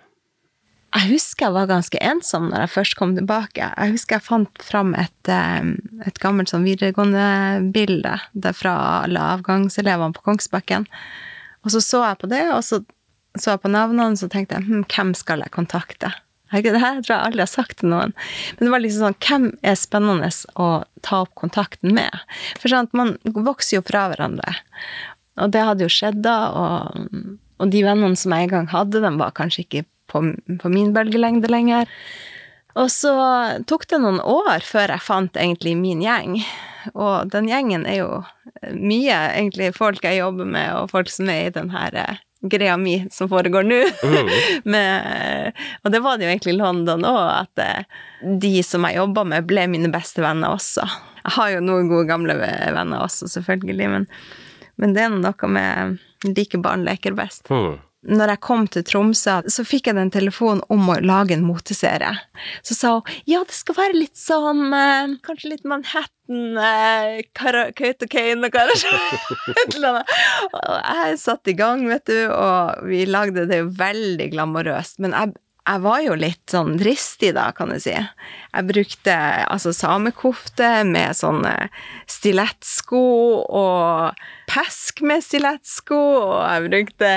Jeg 0.89 1.11
husker 1.11 1.45
jeg 1.45 1.53
var 1.53 1.67
ganske 1.69 1.99
ensom 2.01 2.47
når 2.49 2.63
jeg 2.65 2.73
først 2.73 2.97
kom 2.97 3.11
tilbake. 3.15 3.67
Jeg 3.69 3.93
husker 3.93 4.17
jeg 4.17 4.25
fant 4.25 4.63
fram 4.65 4.95
et, 4.97 5.29
eh, 5.29 5.73
et 6.09 6.21
gammelt 6.21 6.49
sånn 6.49 6.65
videregående-bilde 6.65 8.53
fra 8.57 8.75
alle 9.03 9.27
avgangselevene 9.37 10.17
på 10.17 10.25
Kongsbakken. 10.25 10.87
Og 11.63 11.75
så 11.75 11.83
så 11.85 12.01
jeg 12.07 12.23
på 12.23 12.31
det, 12.31 12.47
og 12.55 12.63
så 12.65 12.81
så 13.37 13.53
jeg 13.53 13.61
på 13.61 13.69
navnene, 13.69 14.17
så 14.17 14.27
tenkte 14.31 14.57
jeg 14.57 14.65
hm, 14.65 14.85
hvem 14.89 15.13
skal 15.17 15.43
jeg 15.45 15.53
kontakte? 15.53 16.11
Det 16.51 16.81
her 16.81 17.01
tror 17.01 17.13
jeg 17.13 17.25
aldri 17.27 17.43
har 17.43 17.51
sagt 17.51 17.81
til 17.81 17.91
noen. 17.91 18.15
Men 18.57 18.65
det 18.65 18.73
var 18.73 18.83
liksom 18.83 19.05
sånn 19.05 19.19
Hvem 19.25 19.45
er 19.61 19.77
spennende 19.77 20.31
å 20.57 20.69
ta 21.05 21.21
opp 21.25 21.35
kontakten 21.39 21.93
med? 21.97 22.15
For 22.61 22.71
sånn, 22.71 22.89
man 22.97 23.15
vokser 23.23 23.79
jo 23.79 23.85
fra 23.85 24.07
hverandre. 24.11 24.55
Og 25.39 25.53
det 25.53 25.61
hadde 25.63 25.85
jo 25.85 25.93
skjedd 25.93 26.23
da, 26.25 26.37
og, 26.51 27.37
og 27.61 27.71
de 27.71 27.85
vennene 27.85 28.19
som 28.19 28.33
jeg 28.35 28.49
en 28.49 28.55
gang 28.55 28.73
hadde, 28.73 29.03
de 29.03 29.13
var 29.21 29.35
kanskje 29.37 29.63
ikke 29.65 29.85
på, 30.09 30.23
på 30.59 30.73
min 30.73 30.91
bølgelengde 30.95 31.51
lenger. 31.51 31.89
Og 32.79 32.89
så 32.93 33.13
tok 33.67 33.87
det 33.89 34.01
noen 34.01 34.19
år 34.21 34.65
før 34.65 34.93
jeg 34.93 35.05
fant 35.05 35.37
egentlig 35.39 35.75
min 35.79 36.03
gjeng. 36.03 36.37
Og 36.93 37.29
den 37.33 37.49
gjengen 37.49 37.85
er 37.89 38.01
jo 38.01 38.11
mye 38.73 39.17
egentlig 39.33 39.73
folk 39.77 40.03
jeg 40.05 40.21
jobber 40.21 40.47
med, 40.47 40.73
og 40.77 40.91
folk 40.93 41.11
som 41.11 41.29
er 41.31 41.47
i 41.47 41.53
den 41.55 41.71
her 41.73 41.95
eh, 41.97 42.21
greia 42.41 42.77
mi 42.77 43.01
som 43.11 43.29
foregår 43.29 43.65
nå. 43.67 43.79
Mm. 44.03 45.51
og 45.83 45.91
det 45.91 46.03
var 46.03 46.17
det 46.17 46.27
jo 46.27 46.31
egentlig 46.33 46.53
i 46.55 46.59
London 46.59 47.07
òg, 47.07 47.23
at 47.41 47.63
eh, 47.63 47.99
de 48.39 48.53
som 48.63 48.87
jeg 48.87 48.99
jobba 48.99 49.25
med, 49.33 49.47
ble 49.49 49.67
mine 49.71 49.91
beste 49.93 50.23
venner 50.23 50.55
også. 50.55 50.85
Jeg 51.23 51.35
har 51.35 51.51
jo 51.55 51.65
noen 51.65 51.91
gode 51.91 52.07
gamle 52.09 52.37
venner 52.39 53.03
også, 53.03 53.27
selvfølgelig, 53.31 53.91
men, 53.91 54.07
men 54.79 54.95
det 54.95 55.05
er 55.05 55.13
noe 55.17 55.51
med 55.51 55.99
like 56.31 56.61
barn 56.63 56.87
leker 56.87 57.17
best. 57.17 57.47
Mm 57.51 57.79
når 58.07 58.31
jeg 58.33 58.41
kom 58.45 58.67
til 58.71 58.85
Tromsø, 58.87 59.39
så 59.51 59.65
fikk 59.67 59.89
jeg 59.89 59.99
en 59.99 60.11
telefon 60.13 60.61
om 60.71 60.87
å 60.91 60.99
lage 61.03 61.35
en 61.35 61.43
moteserie. 61.43 62.13
Så 62.63 62.77
sa 62.77 62.93
hun 62.95 63.17
ja, 63.27 63.41
det 63.43 63.55
skal 63.57 63.75
være 63.75 63.97
litt 63.97 64.15
sånn 64.19 64.69
eh, 64.75 65.17
Kanskje 65.25 65.51
litt 65.51 65.67
Manhattan, 65.67 66.55
eh, 66.63 67.19
Kautokeino, 67.35 68.51
kanskje. 68.53 68.93
Et 69.57 69.75
eller 69.75 69.99
annet. 69.99 70.15
Og 70.55 70.79
jeg 70.79 71.19
satte 71.25 71.51
i 71.51 71.57
gang, 71.59 71.83
vet 71.91 72.07
du, 72.07 72.17
og 72.31 72.87
vi 72.87 73.03
lagde 73.09 73.47
det 73.49 73.63
jo 73.65 73.69
veldig 73.81 74.31
glamorøst. 74.31 75.01
Men 75.03 75.17
jeg 75.17 75.35
jeg 75.67 75.81
var 75.83 75.99
jo 76.01 76.15
litt 76.17 76.49
sånn 76.49 76.77
dristig 76.79 77.33
da, 77.35 77.49
kan 77.53 77.69
du 77.69 77.77
si. 77.81 77.93
Jeg 77.93 78.65
brukte 78.65 79.15
altså 79.45 79.73
samekofte 79.75 80.69
med 80.87 81.17
sånne 81.17 81.53
stilettsko 82.09 83.01
og 83.59 84.23
pesk 84.49 85.03
med 85.05 85.21
stilettsko, 85.21 85.99
og 85.99 86.39
jeg 86.41 86.65
brukte 86.71 87.11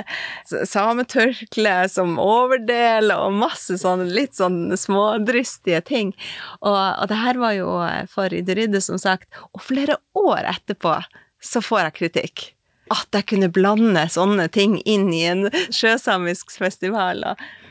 sametørkle 0.69 1.77
som 1.93 2.19
overdel 2.21 3.15
og 3.17 3.39
masse 3.41 3.79
sånn 3.81 4.05
litt 4.13 4.37
sånn 4.37 4.67
smådristige 4.77 5.81
ting. 5.89 6.13
Og, 6.61 6.77
og 6.77 7.09
det 7.09 7.23
her 7.23 7.41
var 7.41 7.57
jo 7.57 7.77
for 8.13 8.37
Idrydde, 8.37 8.83
som 8.85 9.01
sagt, 9.01 9.31
og 9.57 9.65
flere 9.65 9.97
år 10.19 10.51
etterpå 10.59 10.99
så 11.43 11.63
får 11.65 11.87
jeg 11.87 11.99
kritikk 12.03 12.51
at 12.93 13.17
jeg 13.17 13.29
kunne 13.31 13.49
blande 13.49 14.03
sånne 14.13 14.51
ting 14.53 14.77
inn 14.85 15.09
i 15.15 15.23
en 15.31 15.47
sjøsamisk 15.73 16.53
festival. 16.59 17.25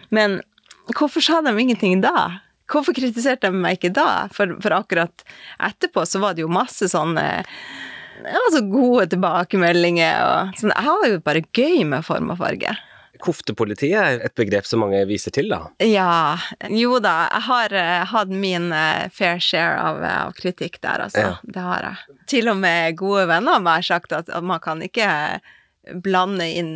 Men 0.09 0.39
Hvorfor 0.97 1.23
sa 1.23 1.41
de 1.45 1.53
ingenting 1.59 2.01
da? 2.03 2.41
Hvorfor 2.71 2.95
kritiserte 2.95 3.51
de 3.51 3.63
meg 3.63 3.79
ikke 3.79 3.93
da? 3.95 4.27
For, 4.35 4.57
for 4.63 4.75
akkurat 4.77 5.25
etterpå 5.59 6.05
så 6.07 6.21
var 6.23 6.37
det 6.37 6.45
jo 6.45 6.51
masse 6.51 6.87
sånne 6.91 7.25
altså 8.21 8.61
gode 8.69 9.09
tilbakemeldinger 9.11 10.21
og 10.21 10.55
sånn. 10.59 10.73
Jeg 10.75 10.87
har 10.87 11.09
jo 11.09 11.19
bare 11.25 11.43
gøy 11.55 11.83
med 11.89 12.05
form 12.05 12.31
og 12.33 12.41
farge. 12.41 12.73
Koftepolitiet 13.21 13.97
er 13.99 14.23
et 14.25 14.33
begrep 14.37 14.65
som 14.65 14.81
mange 14.81 15.03
viser 15.09 15.33
til, 15.35 15.51
da? 15.51 15.67
Ja. 15.85 16.39
Jo 16.73 16.97
da, 17.03 17.27
jeg 17.29 17.45
har 17.49 17.75
uh, 17.77 18.05
hatt 18.09 18.31
min 18.33 18.71
uh, 18.73 19.09
fair 19.13 19.41
share 19.43 19.75
av, 19.77 20.01
uh, 20.01 20.15
av, 20.23 20.33
kritikk 20.37 20.79
der, 20.81 21.05
altså. 21.05 21.27
Ja. 21.27 21.35
Det 21.43 21.65
har 21.65 21.85
jeg. 21.85 22.17
Til 22.33 22.49
og 22.49 22.57
med 22.63 22.97
gode 23.01 23.27
venner 23.29 23.59
av 23.59 23.65
meg 23.65 23.81
har 23.81 23.89
sagt 23.91 24.15
at, 24.17 24.31
at 24.31 24.47
man 24.47 24.63
kan 24.63 24.81
ikke 24.85 25.11
blande 26.01 26.47
inn 26.49 26.73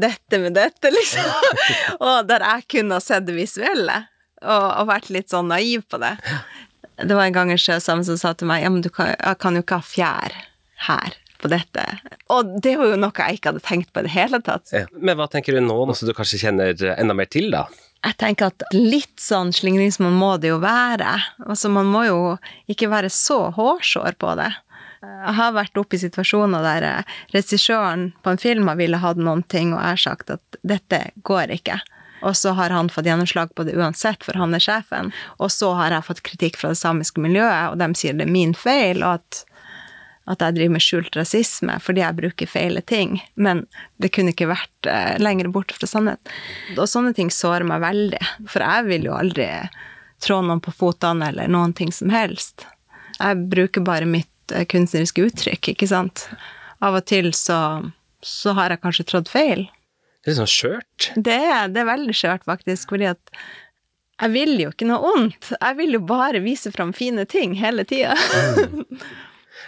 dette 0.00 0.40
med 0.40 0.56
dette, 0.56 0.92
liksom. 0.92 1.30
og 2.06 2.28
der 2.28 2.44
jeg 2.46 2.66
kunne 2.76 2.98
ha 2.98 3.04
sett 3.04 3.26
det 3.28 3.36
visuelle, 3.36 4.02
og, 4.40 4.66
og, 4.66 4.86
vært 4.88 5.10
litt 5.12 5.32
sånn 5.32 5.50
naiv 5.52 5.84
på 5.90 6.00
det. 6.00 6.14
Det 7.00 7.16
var 7.16 7.26
en 7.26 7.36
gang 7.36 7.52
en 7.52 7.60
sjøsame 7.60 8.04
som 8.06 8.16
sa 8.20 8.32
til 8.36 8.48
meg 8.48 8.64
ja, 8.64 8.70
men 8.72 8.84
du 8.84 8.90
kan, 8.92 9.12
jeg 9.12 9.40
kan 9.40 9.56
jo 9.56 9.64
ikke 9.64 9.80
ha 9.80 9.84
fjær 9.84 10.38
her 10.88 11.18
på 11.40 11.48
dette. 11.52 11.84
Og 12.32 12.56
det 12.62 12.74
var 12.80 12.92
jo 12.92 12.98
noe 13.00 13.12
jeg 13.16 13.38
ikke 13.38 13.52
hadde 13.52 13.64
tenkt 13.64 13.92
på 13.92 14.02
i 14.02 14.08
det 14.08 14.14
hele 14.14 14.40
tatt. 14.44 14.72
Ja. 14.76 14.86
Men 14.96 15.16
hva 15.20 15.28
tenker 15.32 15.56
du 15.56 15.62
nå, 15.64 15.76
noe 15.88 15.96
som 15.96 16.08
du 16.08 16.16
kanskje 16.16 16.42
kjenner 16.42 16.74
enda 16.96 17.16
mer 17.16 17.30
til, 17.32 17.48
da? 17.52 17.66
Jeg 18.00 18.16
tenker 18.20 18.48
at 18.48 18.64
litt 18.72 19.20
sånn 19.20 19.52
slingringsmonn 19.52 20.16
må 20.16 20.34
det 20.40 20.54
jo 20.54 20.60
være. 20.62 21.18
Altså, 21.44 21.68
man 21.72 21.88
må 21.92 22.06
jo 22.06 22.20
ikke 22.72 22.88
være 22.92 23.10
så 23.12 23.50
hårsår 23.56 24.16
på 24.20 24.36
det. 24.40 24.48
Jeg 25.00 25.32
har 25.38 25.54
vært 25.56 25.78
oppe 25.80 25.96
i 25.96 26.02
situasjoner 26.02 26.64
der 26.64 26.84
eh, 26.84 27.14
regissøren 27.32 28.10
på 28.20 28.34
en 28.34 28.40
film 28.40 28.68
har 28.68 28.76
ville 28.76 29.00
hatt 29.00 29.20
noen 29.20 29.42
ting, 29.48 29.72
og 29.72 29.80
jeg 29.80 29.96
har 29.96 30.02
sagt 30.02 30.32
at 30.34 30.60
dette 30.60 31.00
går 31.24 31.54
ikke. 31.56 31.78
Og 32.20 32.36
så 32.36 32.52
har 32.52 32.70
han 32.70 32.90
fått 32.92 33.08
gjennomslag 33.08 33.54
på 33.56 33.64
det 33.64 33.78
uansett, 33.80 34.24
for 34.24 34.36
han 34.36 34.52
er 34.54 34.60
sjefen. 34.60 35.08
Og 35.40 35.48
så 35.52 35.72
har 35.78 35.94
jeg 35.94 36.04
fått 36.04 36.24
kritikk 36.26 36.58
fra 36.60 36.72
det 36.74 36.80
samiske 36.80 37.22
miljøet, 37.22 37.72
og 37.72 37.78
de 37.80 37.88
sier 37.96 38.18
det 38.18 38.26
er 38.26 38.34
min 38.34 38.52
feil, 38.52 39.00
og 39.00 39.22
at, 39.22 39.40
at 40.28 40.44
jeg 40.44 40.58
driver 40.58 40.74
med 40.76 40.84
skjult 40.84 41.16
rasisme 41.16 41.78
fordi 41.80 42.04
jeg 42.04 42.18
bruker 42.18 42.50
feile 42.50 42.82
ting. 42.84 43.22
Men 43.40 43.64
det 44.02 44.12
kunne 44.12 44.34
ikke 44.34 44.50
vært 44.52 44.90
uh, 44.90 45.16
lenger 45.22 45.48
borte 45.54 45.78
fra 45.78 45.88
sannhet. 45.88 46.34
Og 46.76 46.84
sånne 46.90 47.14
ting 47.16 47.32
sårer 47.32 47.64
meg 47.64 47.80
veldig, 47.86 48.20
for 48.52 48.66
jeg 48.68 48.90
vil 48.90 49.08
jo 49.08 49.16
aldri 49.16 49.48
trå 50.20 50.42
noen 50.44 50.60
på 50.60 50.76
fotene 50.76 51.32
eller 51.32 51.48
noen 51.48 51.72
ting 51.72 51.88
som 51.88 52.12
helst. 52.12 52.66
Jeg 53.16 53.48
bruker 53.48 53.84
bare 53.84 54.08
mitt 54.08 54.28
Eh, 54.54 54.66
kunstneriske 54.68 55.24
uttrykk, 55.28 55.72
ikke 55.74 55.88
sant. 55.90 56.26
Av 56.84 56.96
og 56.98 57.06
til 57.08 57.32
så, 57.36 57.58
så 58.24 58.54
har 58.58 58.74
jeg 58.74 58.82
kanskje 58.84 59.08
trådt 59.10 59.32
feil. 59.32 59.66
Det 60.24 60.34
er 60.34 60.40
sånn 60.40 60.52
skjørt? 60.52 61.10
Det, 61.16 61.40
det, 61.72 61.80
er 61.82 61.88
veldig 61.88 62.14
skjørt, 62.16 62.44
faktisk, 62.48 62.92
fordi 62.92 63.08
at 63.12 63.40
jeg 64.20 64.34
vil 64.34 64.54
jo 64.60 64.72
ikke 64.72 64.88
noe 64.88 65.14
ondt. 65.14 65.52
Jeg 65.54 65.78
vil 65.78 65.96
jo 65.96 66.02
bare 66.04 66.42
vise 66.44 66.72
fram 66.74 66.92
fine 66.96 67.24
ting 67.28 67.56
hele 67.60 67.86
tida. 67.88 68.16
mm. 68.74 69.00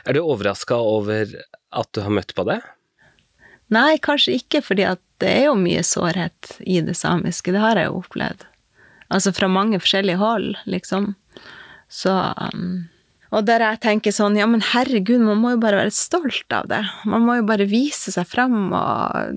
Er 0.04 0.16
du 0.16 0.22
overraska 0.22 0.76
over 0.76 1.30
at 1.72 1.88
du 1.94 2.02
har 2.04 2.12
møtt 2.12 2.34
på 2.36 2.44
det? 2.48 2.60
Nei, 3.72 3.96
kanskje 4.04 4.36
ikke, 4.42 4.60
fordi 4.64 4.84
at 4.84 5.00
det 5.22 5.30
er 5.30 5.46
jo 5.46 5.56
mye 5.56 5.80
sårhet 5.86 6.56
i 6.68 6.82
det 6.84 6.98
samiske. 6.98 7.54
Det 7.54 7.62
har 7.62 7.80
jeg 7.80 7.88
jo 7.88 8.02
opplevd. 8.02 8.44
Altså 9.12 9.32
fra 9.32 9.48
mange 9.48 9.80
forskjellige 9.80 10.20
hold, 10.20 10.50
liksom. 10.68 11.14
Så 11.92 12.12
um, 12.52 12.91
og 13.32 13.46
der 13.48 13.64
jeg 13.64 13.80
tenker 13.80 14.12
sånn, 14.12 14.36
ja, 14.36 14.44
men 14.48 14.60
herregud, 14.72 15.22
man 15.24 15.40
må 15.40 15.54
jo 15.54 15.60
bare 15.62 15.80
være 15.80 15.94
stolt 15.96 16.52
av 16.52 16.66
det. 16.68 16.82
Man 17.08 17.24
må 17.24 17.38
jo 17.38 17.46
bare 17.48 17.64
vise 17.68 18.12
seg 18.12 18.28
frem 18.28 18.74
og 18.76 19.32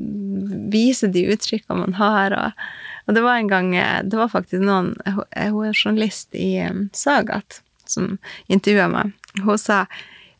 vise 0.73 1.07
de 1.11 1.23
uttrykkene 1.31 1.79
man 1.79 1.95
har. 1.99 2.35
Og, 2.35 2.65
og 3.07 3.15
det 3.15 3.23
var 3.23 3.39
en 3.39 3.51
gang 3.51 3.71
Det 4.03 4.17
var 4.19 4.33
faktisk 4.33 4.65
noen 4.65 4.95
Hun 5.05 5.23
er 5.31 5.77
journalist 5.77 6.35
i 6.35 6.57
um, 6.67 6.89
Sagat 6.91 7.61
som 7.87 8.17
intervjua 8.51 8.89
meg. 8.91 9.15
Hun 9.45 9.61
sa 9.61 9.85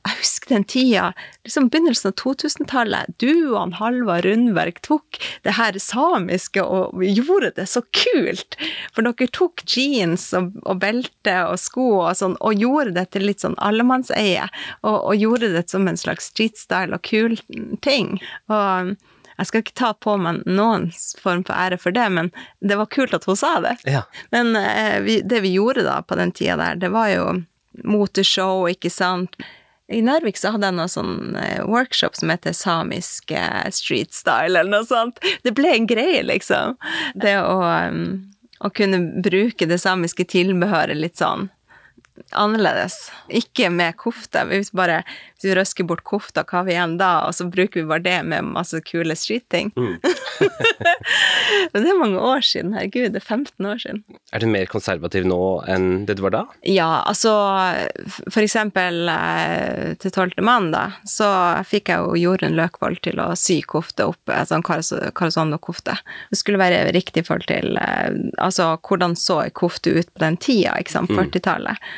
jeg 0.06 0.20
husker 0.20 0.54
den 0.54 0.66
tida, 0.70 1.06
liksom 1.44 1.70
begynnelsen 1.74 2.12
av 2.12 2.16
2000-tallet. 2.22 3.16
Du 3.22 3.32
og 3.56 3.58
han 3.58 3.74
Halvard 3.80 4.28
Rundberg 4.28 4.78
tok 4.86 5.18
det 5.48 5.56
her 5.58 5.80
samiske 5.82 6.62
og 6.62 7.02
gjorde 7.02 7.56
det 7.58 7.66
så 7.72 7.82
kult. 7.90 8.58
For 8.94 9.08
dere 9.08 9.30
tok 9.34 9.66
jeans 9.66 10.28
og, 10.38 10.54
og 10.62 10.84
belte 10.84 11.40
og 11.50 11.58
sko 11.62 11.88
og 12.04 12.14
sånn, 12.20 12.38
og 12.38 12.62
gjorde 12.62 12.94
det 13.00 13.08
til 13.16 13.26
litt 13.26 13.42
sånn 13.42 13.58
allemannseie. 13.58 14.46
Og, 14.84 15.00
og 15.00 15.18
gjorde 15.18 15.52
det 15.56 15.66
som 15.74 15.90
en 15.90 16.00
slags 16.00 16.30
streetstyle 16.34 16.94
og 16.94 17.06
kul 17.10 17.40
ting. 17.86 18.20
Og 18.54 18.94
jeg 19.36 19.50
skal 19.50 19.66
ikke 19.66 19.78
ta 19.82 19.92
på 19.98 20.16
meg 20.22 20.46
noen 20.48 20.88
form 21.20 21.44
for 21.48 21.58
ære 21.58 21.82
for 21.82 21.96
det, 21.96 22.06
men 22.14 22.32
det 22.64 22.78
var 22.80 22.92
kult 22.94 23.18
at 23.18 23.26
hun 23.28 23.40
sa 23.40 23.58
det. 23.64 23.76
Ja. 23.90 24.06
Men 24.32 24.56
eh, 24.56 25.02
vi, 25.04 25.20
det 25.26 25.42
vi 25.44 25.58
gjorde 25.58 25.84
da 25.88 26.00
på 26.06 26.16
den 26.20 26.32
tida 26.36 26.56
der, 26.62 26.80
det 26.80 26.94
var 26.94 27.10
jo 27.12 27.28
moteshow, 27.84 28.70
ikke 28.72 28.94
sant. 28.94 29.36
I 29.88 30.02
Narvik 30.02 30.38
så 30.38 30.56
hadde 30.56 30.72
jeg 30.72 30.78
noe 30.80 30.90
sånn 30.90 31.36
eh, 31.38 31.62
workshop 31.70 32.16
som 32.18 32.32
heter 32.34 32.56
samisk 32.58 33.32
eh, 33.36 33.66
street 33.74 34.16
style, 34.18 34.56
eller 34.58 34.72
noe 34.72 34.88
sånt. 34.90 35.22
Det 35.46 35.54
ble 35.58 35.76
en 35.76 35.90
greie, 35.90 36.24
liksom. 36.26 36.80
Det 37.14 37.36
å, 37.38 37.60
um, 37.62 38.08
å 38.66 38.72
kunne 38.74 39.22
bruke 39.22 39.68
det 39.70 39.78
samiske 39.84 40.26
tilbehøret 40.34 40.98
litt 40.98 41.22
sånn 41.22 41.50
annerledes. 42.32 43.12
Ikke 43.30 43.70
med 43.70 43.98
kofte. 44.00 44.46
Hvis, 44.50 44.72
bare, 44.76 45.02
hvis 45.36 45.50
vi 45.50 45.56
røsker 45.58 45.88
bort 45.88 46.06
kofta, 46.08 46.46
hva 46.48 46.62
har 46.62 46.68
vi 46.68 46.76
igjen 46.76 46.98
da? 47.00 47.12
Og 47.28 47.36
så 47.38 47.48
bruker 47.52 47.82
vi 47.82 47.90
bare 47.90 48.06
det 48.06 48.18
med 48.28 48.48
masse 48.56 48.80
kule 48.88 49.16
street-ting. 49.20 49.72
Mm. 49.76 49.98
Men 51.74 51.86
det 51.86 51.92
er 51.92 52.00
mange 52.00 52.22
år 52.22 52.44
siden. 52.46 52.74
Herregud, 52.76 53.14
det 53.16 53.22
er 53.22 53.26
15 53.26 53.68
år 53.70 53.82
siden. 53.82 54.02
Er 54.36 54.44
du 54.44 54.48
mer 54.52 54.70
konservativ 54.70 55.26
nå 55.28 55.40
enn 55.72 56.06
det 56.08 56.18
du 56.20 56.24
var 56.26 56.36
da? 56.36 56.44
Ja, 56.68 56.90
altså 57.08 57.34
for 58.28 58.42
eksempel 58.44 59.10
eh, 59.12 59.96
til 60.02 60.14
tolvte 60.16 60.46
mann, 60.46 60.72
da, 60.76 60.86
så 61.10 61.30
fikk 61.68 61.92
jeg 61.94 62.04
jo 62.04 62.20
Jorunn 62.20 62.58
Løkvold 62.60 63.02
til 63.06 63.22
å 63.24 63.32
sy 63.40 63.62
kofte 63.68 64.10
opp, 64.12 64.24
altså 64.32 64.60
en 64.60 64.66
karosondokofte. 64.66 65.98
Det 66.32 66.40
skulle 66.40 66.62
være 66.62 66.86
riktig 66.96 67.24
i 67.24 67.28
forhold 67.28 67.50
til 67.52 67.80
eh, 67.82 68.22
altså 68.42 68.74
hvordan 68.86 69.18
så 69.20 69.42
ei 69.46 69.54
kofte 69.56 69.96
ut 69.96 70.14
på 70.14 70.26
den 70.26 70.40
tida, 70.42 70.78
ikke 70.80 70.98
sant, 70.98 71.14
40-tallet. 71.16 71.92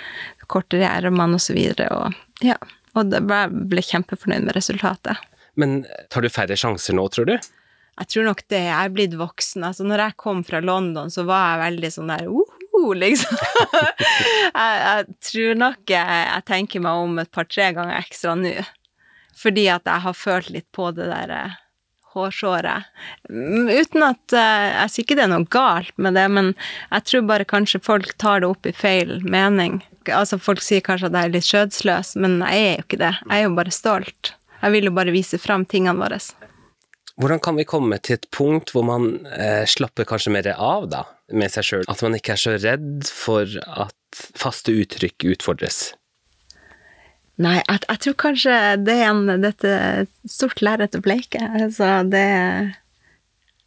Kortere 0.48 0.88
ermer 0.88 1.34
og 1.36 1.44
så 1.44 1.56
videre, 1.58 1.90
og 1.92 2.46
ja. 2.46 2.56
Og 2.98 3.12
jeg 3.14 3.50
ble 3.70 3.84
kjempefornøyd 3.84 4.48
med 4.48 4.56
resultatet. 4.58 5.20
Men 5.58 5.82
tar 6.14 6.26
du 6.26 6.30
færre 6.34 6.58
sjanser 6.58 6.96
nå, 6.98 7.04
tror 7.14 7.30
du? 7.30 7.36
Jeg 7.98 8.10
tror 8.14 8.28
nok 8.30 8.44
det. 8.52 8.62
Jeg 8.68 8.78
er 8.78 8.94
blitt 8.94 9.18
voksen. 9.18 9.66
Altså, 9.66 9.86
når 9.88 10.04
jeg 10.06 10.18
kom 10.22 10.44
fra 10.46 10.62
London, 10.62 11.10
så 11.14 11.26
var 11.28 11.56
jeg 11.56 11.64
veldig 11.66 11.94
sånn 11.96 12.12
der 12.14 12.28
uh, 12.30 12.92
liksom. 12.94 13.38
jeg, 14.62 14.74
jeg, 14.84 15.06
tror 15.30 15.62
nok 15.64 15.94
jeg, 15.94 16.20
jeg, 16.30 16.44
tenker 16.50 16.84
meg 16.86 17.06
om 17.06 17.22
et 17.24 17.32
par-tre 17.34 17.72
ganger 17.78 17.98
ekstra 17.98 18.36
nå. 18.38 18.54
Fordi 19.38 19.68
at 19.70 19.86
jeg 19.86 20.06
har 20.06 20.18
følt 20.18 20.54
litt 20.54 20.68
på 20.74 20.90
det 20.98 21.10
der 21.12 21.34
eh, 21.34 21.58
hårsåret. 22.18 22.88
Mm, 23.30 23.68
Uten 23.70 24.06
at 24.08 24.34
eh, 24.34 24.70
Jeg 24.74 24.94
sier 24.94 25.06
ikke 25.06 25.18
det 25.20 25.28
er 25.28 25.34
noe 25.36 25.46
galt 25.54 25.94
med 26.02 26.18
det, 26.18 26.26
men 26.34 26.50
jeg 26.56 27.06
tror 27.10 27.28
bare 27.30 27.46
kanskje 27.50 27.84
folk 27.86 28.16
tar 28.22 28.42
det 28.42 28.50
opp 28.50 28.66
i 28.66 28.74
feil 28.74 29.20
mening. 29.26 29.84
Altså, 30.08 30.40
folk 30.42 30.64
sier 30.66 30.82
kanskje 30.86 31.12
at 31.12 31.20
jeg 31.20 31.30
er 31.30 31.36
litt 31.36 31.50
skjødsløs, 31.50 32.16
men 32.24 32.40
jeg 32.46 32.66
er 32.66 32.76
jo 32.80 32.88
ikke 32.88 33.02
det. 33.04 33.14
Jeg 33.28 33.38
er 33.38 33.46
jo 33.46 33.56
bare 33.60 33.76
stolt. 33.76 34.34
Jeg 34.58 34.74
vil 34.74 34.90
jo 34.90 34.98
bare 34.98 35.14
vise 35.14 35.38
fram 35.42 35.68
tingene 35.70 36.00
våre. 36.02 36.18
Hvordan 37.18 37.40
kan 37.42 37.58
vi 37.58 37.66
komme 37.66 37.98
til 37.98 38.20
et 38.20 38.28
punkt 38.34 38.72
hvor 38.76 38.86
man 38.86 39.26
eh, 39.34 39.66
slapper 39.66 40.06
kanskje 40.06 40.34
mer 40.36 40.50
av 40.54 40.86
da, 40.92 41.06
med 41.34 41.50
seg 41.50 41.66
sjøl? 41.66 41.88
At 41.90 42.04
man 42.06 42.18
ikke 42.18 42.36
er 42.36 42.42
så 42.42 42.58
redd 42.62 43.08
for 43.10 43.58
at 43.66 44.20
faste 44.38 44.76
uttrykk 44.78 45.26
utfordres? 45.34 45.96
Nei, 47.42 47.60
jeg, 47.64 47.82
jeg 47.86 48.02
tror 48.04 48.18
kanskje 48.22 48.60
det 48.82 48.98
er 48.98 49.10
en, 49.10 49.26
dette 49.42 49.72
et 50.04 50.12
stort 50.30 50.62
lerret 50.66 50.98
å 50.98 51.02
bleike. 51.06 51.42
Altså, 51.42 51.90
det 52.10 52.26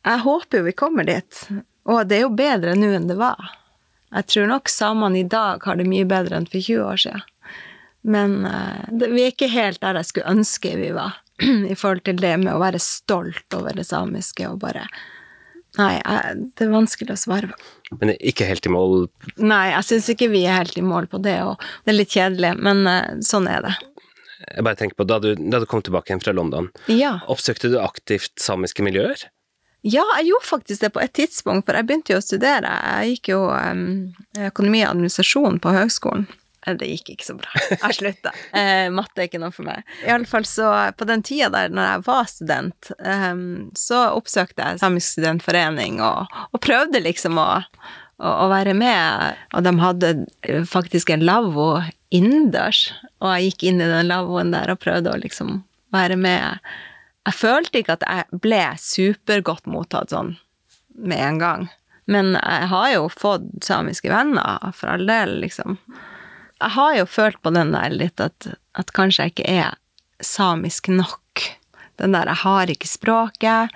Jeg 0.06 0.24
håper 0.24 0.60
jo 0.60 0.66
vi 0.66 0.76
kommer 0.78 1.06
dit. 1.06 1.42
Og 1.90 2.06
det 2.06 2.20
er 2.20 2.24
jo 2.26 2.34
bedre 2.34 2.76
nå 2.78 2.92
enn 2.94 3.10
det 3.10 3.18
var. 3.18 3.54
Jeg 4.14 4.26
tror 4.30 4.48
nok 4.50 4.70
samene 4.70 5.22
i 5.22 5.26
dag 5.26 5.62
har 5.66 5.78
det 5.78 5.86
mye 5.90 6.06
bedre 6.06 6.38
enn 6.38 6.48
for 6.50 6.58
20 6.58 6.86
år 6.86 7.02
siden. 7.02 7.26
Men 8.00 8.40
uh, 8.46 8.86
det, 8.88 9.10
vi 9.12 9.26
er 9.26 9.34
ikke 9.34 9.50
helt 9.52 9.82
der 9.82 9.98
jeg 10.00 10.08
skulle 10.08 10.32
ønske 10.32 10.72
vi 10.78 10.90
var, 10.96 11.20
i 11.72 11.76
forhold 11.78 12.04
til 12.08 12.20
det 12.20 12.34
med 12.42 12.52
å 12.54 12.60
være 12.62 12.80
stolt 12.82 13.56
over 13.56 13.76
det 13.76 13.86
samiske 13.88 14.46
og 14.50 14.60
bare 14.66 14.86
Nei, 15.78 16.00
jeg, 16.02 16.48
det 16.58 16.64
er 16.66 16.70
vanskelig 16.72 17.14
å 17.14 17.20
svare 17.20 17.46
på. 17.52 17.58
Men 18.00 18.10
ikke 18.18 18.42
helt 18.48 18.64
i 18.66 18.72
mål? 18.74 19.04
Nei, 19.38 19.68
jeg 19.70 19.86
syns 19.86 20.08
ikke 20.10 20.26
vi 20.32 20.40
er 20.42 20.56
helt 20.64 20.74
i 20.80 20.82
mål 20.82 21.06
på 21.12 21.20
det, 21.22 21.36
og 21.46 21.62
det 21.84 21.92
er 21.92 21.96
litt 22.00 22.10
kjedelig, 22.16 22.50
men 22.58 22.80
uh, 22.90 23.20
sånn 23.22 23.46
er 23.46 23.62
det. 23.68 23.76
Jeg 24.48 24.64
bare 24.66 24.80
tenker 24.80 24.98
på, 24.98 25.06
Da 25.06 25.20
du, 25.22 25.28
da 25.38 25.60
du 25.62 25.68
kom 25.70 25.84
tilbake 25.86 26.10
igjen 26.10 26.24
fra 26.24 26.34
London, 26.34 26.72
Ja. 26.90 27.20
oppsøkte 27.30 27.70
du 27.70 27.78
aktivt 27.78 28.34
samiske 28.42 28.82
miljøer? 28.82 29.22
Ja, 29.86 30.02
jeg 30.18 30.32
gjorde 30.32 30.48
faktisk 30.50 30.82
det 30.82 30.90
på 30.92 31.04
et 31.06 31.14
tidspunkt, 31.16 31.68
for 31.70 31.78
jeg 31.78 31.86
begynte 31.86 32.16
jo 32.16 32.18
å 32.18 32.24
studere. 32.26 32.74
Jeg 32.98 33.14
gikk 33.14 33.30
jo 33.36 33.38
um, 33.54 33.86
økonomi 34.50 34.82
og 34.82 34.90
administrasjon 34.96 35.62
på 35.62 35.72
høgskolen. 35.78 36.26
Eh, 36.66 36.74
Det 36.76 36.88
gikk 36.90 37.14
ikke 37.14 37.26
så 37.28 37.36
bra. 37.38 37.50
Jeg 37.70 37.96
slutta. 37.98 38.32
Eh, 38.56 38.88
matte 38.92 39.22
er 39.22 39.28
ikke 39.30 39.40
noe 39.42 39.52
for 39.54 39.66
meg. 39.68 39.84
Iallfall 40.06 40.44
så 40.48 40.68
på 40.98 41.06
den 41.08 41.22
tida 41.26 41.48
der 41.54 41.72
når 41.72 41.88
jeg 41.90 42.04
var 42.08 42.28
student, 42.30 42.90
eh, 42.98 43.40
så 43.78 44.02
oppsøkte 44.18 44.66
jeg 44.66 44.82
Samisk 44.82 45.14
studentforening 45.16 46.00
og, 46.04 46.28
og 46.52 46.60
prøvde 46.64 47.02
liksom 47.04 47.38
å, 47.40 47.48
å, 48.20 48.34
å 48.44 48.50
være 48.52 48.74
med. 48.76 49.40
Og 49.56 49.64
de 49.66 49.74
hadde 49.80 50.12
faktisk 50.68 51.10
en 51.14 51.24
lavvo 51.26 51.72
innendørs, 52.10 52.88
og 53.22 53.34
jeg 53.36 53.50
gikk 53.52 53.66
inn 53.70 53.82
i 53.84 53.90
den 53.90 54.08
lavvoen 54.10 54.50
der 54.54 54.72
og 54.72 54.80
prøvde 54.82 55.12
å 55.14 55.20
liksom 55.20 55.60
være 55.94 56.16
med. 56.18 56.58
Jeg 57.28 57.36
følte 57.36 57.80
ikke 57.82 57.94
at 57.98 58.06
jeg 58.08 58.40
ble 58.42 58.62
supergodt 58.80 59.68
mottatt 59.70 60.10
sånn 60.14 60.32
med 60.98 61.20
en 61.22 61.38
gang. 61.40 61.68
Men 62.10 62.32
jeg 62.34 62.66
har 62.72 62.88
jo 62.96 63.04
fått 63.12 63.46
samiske 63.62 64.10
venner, 64.10 64.72
for 64.74 64.90
all 64.90 65.04
del, 65.06 65.36
liksom. 65.44 65.76
Jeg 66.60 66.74
har 66.76 66.96
jo 66.98 67.06
følt 67.08 67.40
på 67.42 67.52
den 67.56 67.72
der 67.72 67.92
litt 67.94 68.20
at, 68.20 68.52
at 68.76 68.92
kanskje 68.96 69.26
jeg 69.26 69.34
ikke 69.34 69.48
er 69.48 69.78
samisk 70.20 70.90
nok. 70.92 71.46
Den 71.96 72.12
der 72.12 72.26
'jeg 72.26 72.42
har 72.44 72.66
ikke 72.66 72.88
språket'. 72.88 73.70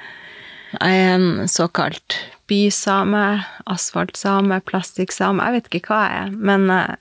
Jeg 0.80 0.90
er 0.94 1.14
en 1.14 1.48
såkalt 1.48 2.16
bysame, 2.46 3.44
asfaltsame, 3.66 4.60
plastikksame. 4.60 5.44
Jeg 5.44 5.52
vet 5.52 5.68
ikke 5.70 5.88
hva 5.88 6.00
jeg 6.08 6.26
er. 6.26 6.30
Men 6.30 6.70
uh, 6.70 6.96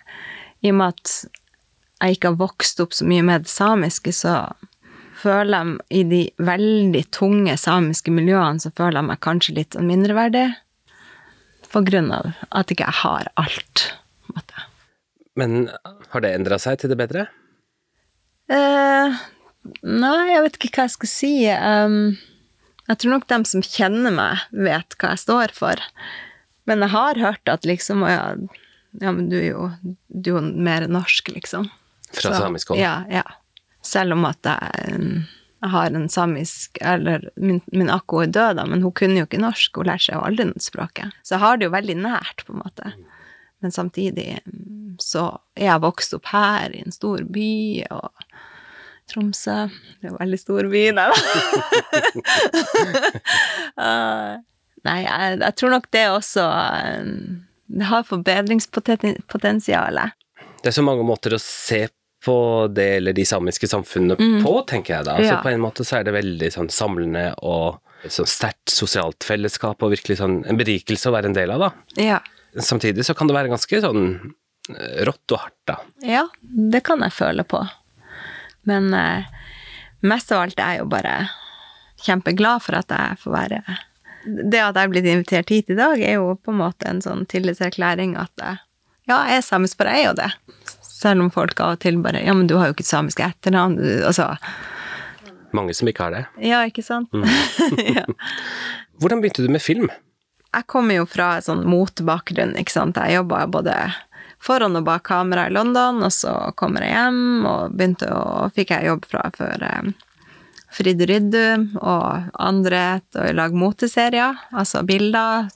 i 0.62 0.70
og 0.72 0.76
med 0.76 0.94
at 0.94 1.26
jeg 2.02 2.18
ikke 2.18 2.32
har 2.32 2.42
vokst 2.42 2.80
opp 2.84 2.94
så 2.94 3.08
mye 3.08 3.24
med 3.24 3.46
det 3.46 3.52
samiske, 3.52 4.12
så 4.12 4.54
føler 5.24 5.58
jeg 5.58 5.80
i 5.90 6.04
de 6.04 6.22
veldig 6.38 7.04
tunge 7.16 7.56
samiske 7.58 8.12
miljøene, 8.12 8.60
så 8.60 8.72
føler 8.76 9.00
jeg 9.00 9.10
meg 9.12 9.24
kanskje 9.24 9.58
litt 9.60 9.80
mindreverdig. 9.80 10.50
På 11.74 11.82
grunn 11.88 12.12
av 12.14 12.34
at 12.52 12.72
ikke 12.72 12.86
jeg 12.86 13.02
har 13.02 13.32
alt. 13.40 13.90
måte. 14.34 14.73
Men 15.40 15.70
har 16.14 16.22
det 16.22 16.34
endra 16.36 16.60
seg 16.62 16.82
til 16.82 16.94
det 16.94 17.00
bedre? 17.00 17.28
Uh, 18.52 19.16
nei, 19.82 20.20
jeg 20.34 20.44
vet 20.46 20.60
ikke 20.60 20.72
hva 20.76 20.88
jeg 20.88 20.96
skal 20.98 21.10
si. 21.10 21.34
Um, 21.50 21.98
jeg 22.90 23.00
tror 23.00 23.16
nok 23.16 23.30
dem 23.32 23.46
som 23.48 23.64
kjenner 23.66 24.14
meg, 24.14 24.44
vet 24.52 24.98
hva 25.00 25.14
jeg 25.14 25.24
står 25.24 25.54
for. 25.56 25.82
Men 26.70 26.84
jeg 26.86 26.94
har 26.94 27.20
hørt 27.20 27.52
at 27.52 27.66
liksom 27.68 28.04
Ja, 28.08 28.36
ja 29.02 29.12
men 29.12 29.30
du 29.32 29.38
er 29.40 29.50
jo, 29.50 29.70
du 30.08 30.36
er 30.36 30.36
jo 30.38 30.44
mer 30.68 30.88
norsk, 30.92 31.34
liksom. 31.36 31.70
Fra 32.14 32.30
Så- 32.30 32.44
samisk 32.44 32.70
hold? 32.70 32.84
Ja, 32.84 33.04
ja. 33.10 33.24
Selv 33.84 34.14
om 34.16 34.28
at 34.30 34.40
jeg, 34.48 35.00
um, 35.00 35.26
jeg 35.64 35.72
har 35.74 35.86
en 35.92 36.08
samisk 36.10 36.78
Eller 36.82 37.26
min, 37.36 37.62
min 37.72 37.90
akko 37.92 38.22
er 38.24 38.32
død, 38.32 38.56
da, 38.60 38.66
men 38.66 38.84
hun 38.84 38.94
kunne 38.96 39.18
jo 39.18 39.26
ikke 39.26 39.42
norsk. 39.42 39.76
Hun 39.76 39.90
lærte 39.90 40.06
seg 40.06 40.20
jo 40.20 40.28
aldri 40.28 40.52
språket. 40.60 41.16
Så 41.24 41.36
jeg 41.36 41.44
har 41.44 41.58
det 41.58 41.68
jo 41.68 41.74
veldig 41.74 41.98
nært, 42.04 42.46
på 42.46 42.54
en 42.54 42.62
måte. 42.64 42.94
Men 43.64 43.72
samtidig 43.72 44.42
mm, 44.44 44.98
så 45.02 45.30
er 45.56 45.70
jeg 45.72 45.84
vokst 45.86 46.14
opp 46.18 46.28
her, 46.34 46.74
i 46.76 46.84
en 46.84 46.94
stor 46.94 47.24
by, 47.34 47.54
og 47.96 48.12
Tromsø 49.12 49.56
Det 49.68 50.08
er 50.08 50.12
jo 50.12 50.14
en 50.14 50.22
veldig 50.22 50.40
stor 50.40 50.68
by, 50.72 50.84
nei 50.96 51.08
da. 51.12 51.18
Nei, 54.84 55.00
jeg, 55.06 55.40
jeg 55.40 55.56
tror 55.60 55.74
nok 55.78 55.90
det 55.96 56.04
også 56.12 56.46
um, 57.00 57.12
Det 57.72 57.90
har 57.90 58.08
forbedringspotensial. 58.08 60.00
Det 60.64 60.72
er 60.72 60.76
så 60.76 60.84
mange 60.86 61.06
måter 61.08 61.36
å 61.36 61.42
se 61.42 61.86
på 62.24 62.36
det 62.72 62.90
eller 63.00 63.16
de 63.16 63.26
samiske 63.28 63.68
samfunnene 63.68 64.16
på, 64.44 64.54
tenker 64.68 64.98
jeg 64.98 65.08
da. 65.10 65.18
Altså, 65.20 65.34
Ja. 65.34 65.42
På 65.44 65.52
en 65.52 65.64
måte 65.64 65.84
så 65.88 66.00
er 66.00 66.06
det 66.08 66.14
veldig 66.16 66.50
sånn 66.56 66.70
samlende 66.72 67.26
og 67.44 67.82
sånn 68.08 68.28
sterkt 68.28 68.72
sosialt 68.72 69.24
fellesskap, 69.28 69.84
og 69.84 69.92
virkelig 69.92 70.18
sånn 70.22 70.38
en 70.48 70.60
berikelse 70.60 71.10
å 71.12 71.16
være 71.16 71.32
en 71.32 71.36
del 71.36 71.52
av, 71.52 71.66
da. 71.66 71.70
Ja. 72.00 72.20
Samtidig 72.60 73.06
så 73.06 73.14
kan 73.18 73.30
det 73.30 73.36
være 73.36 73.50
ganske 73.52 73.80
sånn 73.82 74.04
eh, 74.74 75.00
rått 75.08 75.34
og 75.34 75.42
hardt, 75.42 75.62
da. 75.70 75.78
Ja, 76.06 76.28
det 76.42 76.84
kan 76.86 77.02
jeg 77.02 77.16
føle 77.16 77.46
på. 77.48 77.64
Men 78.70 78.94
eh, 78.94 79.32
mest 80.06 80.32
av 80.32 80.46
alt 80.46 80.60
er 80.60 80.76
jeg 80.76 80.84
jo 80.84 80.92
bare 80.92 81.16
kjempeglad 82.04 82.64
for 82.64 82.78
at 82.78 82.92
jeg 82.92 83.20
får 83.22 83.32
være 83.34 83.62
Det 84.52 84.60
at 84.60 84.76
jeg 84.76 84.84
er 84.84 84.92
blitt 84.92 85.08
invitert 85.08 85.50
hit 85.52 85.72
i 85.72 85.80
dag, 85.80 86.00
er 86.00 86.20
jo 86.20 86.36
på 86.36 86.54
en 86.54 86.62
måte 86.62 86.88
en 86.90 87.02
sånn 87.04 87.26
tillitserklæring 87.32 88.16
at 88.20 88.32
jeg, 88.40 88.62
ja, 89.10 89.18
jeg 89.28 89.42
er 89.42 89.46
samisk, 89.48 89.78
bare 89.80 89.98
jeg 89.98 90.06
er 90.06 90.10
jo 90.12 90.20
det. 90.22 90.30
Selv 90.86 91.26
om 91.26 91.32
folk 91.34 91.60
av 91.60 91.76
og 91.76 91.82
til 91.84 91.98
bare 92.00 92.22
Ja, 92.24 92.36
men 92.38 92.48
du 92.48 92.56
har 92.56 92.70
jo 92.70 92.76
ikke 92.78 92.86
et 92.86 92.92
samisk 92.92 93.20
etternavn. 93.20 93.76
Altså 94.08 94.30
Mange 95.54 95.76
som 95.76 95.90
ikke 95.92 96.06
har 96.06 96.16
det. 96.16 96.22
Ja, 96.40 96.62
ikke 96.66 96.86
sant? 96.86 97.12
ja. 97.98 98.06
Hvordan 99.02 99.20
begynte 99.20 99.44
du 99.44 99.52
med 99.52 99.62
film? 99.62 99.90
Jeg 100.54 100.68
kommer 100.70 101.00
jo 101.00 101.06
fra 101.10 101.36
en 101.38 101.46
sånn 101.46 101.64
motebakgrunn, 101.66 102.56
ikke 102.62 102.76
sant. 102.76 103.00
Jeg 103.00 103.18
jobba 103.18 103.46
både 103.50 103.76
foran 104.44 104.78
og 104.78 104.86
bak 104.88 105.06
kamera 105.08 105.48
i 105.48 105.54
London, 105.54 106.04
og 106.06 106.14
så 106.14 106.34
kommer 106.60 106.86
jeg 106.86 106.94
hjem 106.94 107.46
og 107.48 107.78
begynte 107.78 108.10
å 108.12 108.50
Fikk 108.54 108.74
jeg 108.76 108.90
jobb 108.92 109.08
fra 109.10 109.24
før 109.34 109.64
eh, 109.70 109.94
Fridu 110.74 111.06
Riddu 111.10 111.78
og 111.78 112.34
andre 112.42 112.84
til 113.14 113.30
å 113.30 113.38
lage 113.38 113.60
moteserier, 113.60 114.40
altså 114.52 114.82
bilder, 114.88 115.50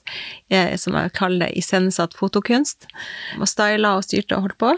eh, 0.50 0.76
som 0.78 0.96
jeg 0.98 1.14
kaller 1.18 1.46
det 1.46 1.58
iscenesatt 1.58 2.16
fotokunst. 2.18 2.88
Og 3.38 3.50
styla 3.50 3.96
og 3.98 4.06
styrte 4.06 4.38
og 4.38 4.48
holdt 4.48 4.60
på. 4.62 4.72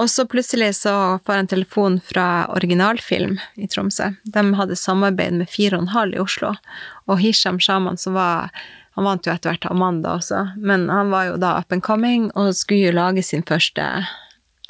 Og 0.00 0.08
så 0.08 0.24
plutselig 0.24 0.70
så 0.78 0.92
får 1.20 1.34
jeg 1.34 1.44
en 1.44 1.50
telefon 1.50 1.96
fra 2.04 2.26
Originalfilm 2.54 3.36
i 3.60 3.68
Tromsø. 3.68 4.14
De 4.24 4.44
hadde 4.56 4.78
samarbeid 4.80 5.36
med 5.42 5.50
Fire 5.52 5.76
og 5.76 5.86
en 5.86 5.92
halv 5.92 6.16
i 6.16 6.22
Oslo. 6.22 6.54
Og 7.06 7.20
Hisham 7.20 7.60
Shaman, 7.60 8.00
som 8.00 8.16
var 8.16 8.48
Han 8.96 9.06
vant 9.08 9.26
jo 9.26 9.32
etter 9.32 9.54
hvert 9.54 9.70
Amanda 9.70 10.16
også, 10.18 10.42
men 10.56 10.88
han 10.92 11.12
var 11.12 11.30
jo 11.30 11.38
da 11.40 11.54
up 11.60 11.72
and 11.72 11.84
coming 11.84 12.28
og 12.36 12.52
skulle 12.56 12.90
jo 12.90 12.98
lage 12.98 13.24
sin 13.24 13.44
første 13.46 13.86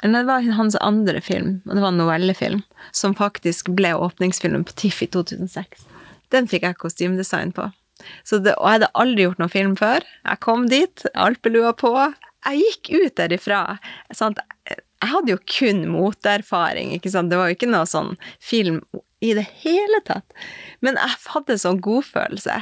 eller 0.03 0.19
det 0.19 0.27
var 0.27 0.55
hans 0.57 0.75
andre 0.83 1.21
film, 1.23 1.61
og 1.63 1.77
det 1.77 1.81
var 1.81 1.93
en 1.93 2.01
novellefilm, 2.01 2.61
som 2.91 3.15
faktisk 3.15 3.69
ble 3.77 3.93
åpningsfilmen 3.95 4.65
på 4.67 4.75
TIFF 4.75 5.05
i 5.05 5.07
2006. 5.15 5.85
Den 6.35 6.49
fikk 6.51 6.65
jeg 6.67 6.79
kostymedesign 6.81 7.53
på. 7.55 7.69
Så 8.27 8.41
det, 8.43 8.57
og 8.57 8.67
jeg 8.67 8.79
hadde 8.81 8.91
aldri 8.99 9.27
gjort 9.27 9.39
noen 9.39 9.53
film 9.53 9.77
før. 9.79 10.03
Jeg 10.27 10.41
kom 10.43 10.67
dit, 10.67 11.05
alpelua 11.15 11.71
på. 11.79 11.93
Jeg 12.43 12.65
gikk 12.65 12.91
ut 12.97 13.15
derifra. 13.21 13.61
Sant? 14.11 14.41
Jeg 14.67 15.11
hadde 15.13 15.31
jo 15.31 15.39
kun 15.47 15.85
moteerfaring, 15.93 16.91
ikke 16.97 17.13
sant. 17.13 17.31
Det 17.31 17.39
var 17.39 17.47
jo 17.47 17.55
ikke 17.55 17.71
noe 17.71 17.87
sånn 17.87 18.17
film 18.43 18.81
i 19.23 19.31
det 19.37 19.45
hele 19.63 20.01
tatt. 20.07 20.35
Men 20.83 20.99
jeg 20.99 21.19
hadde 21.31 21.59
sånn 21.61 21.79
godfølelse. 21.83 22.57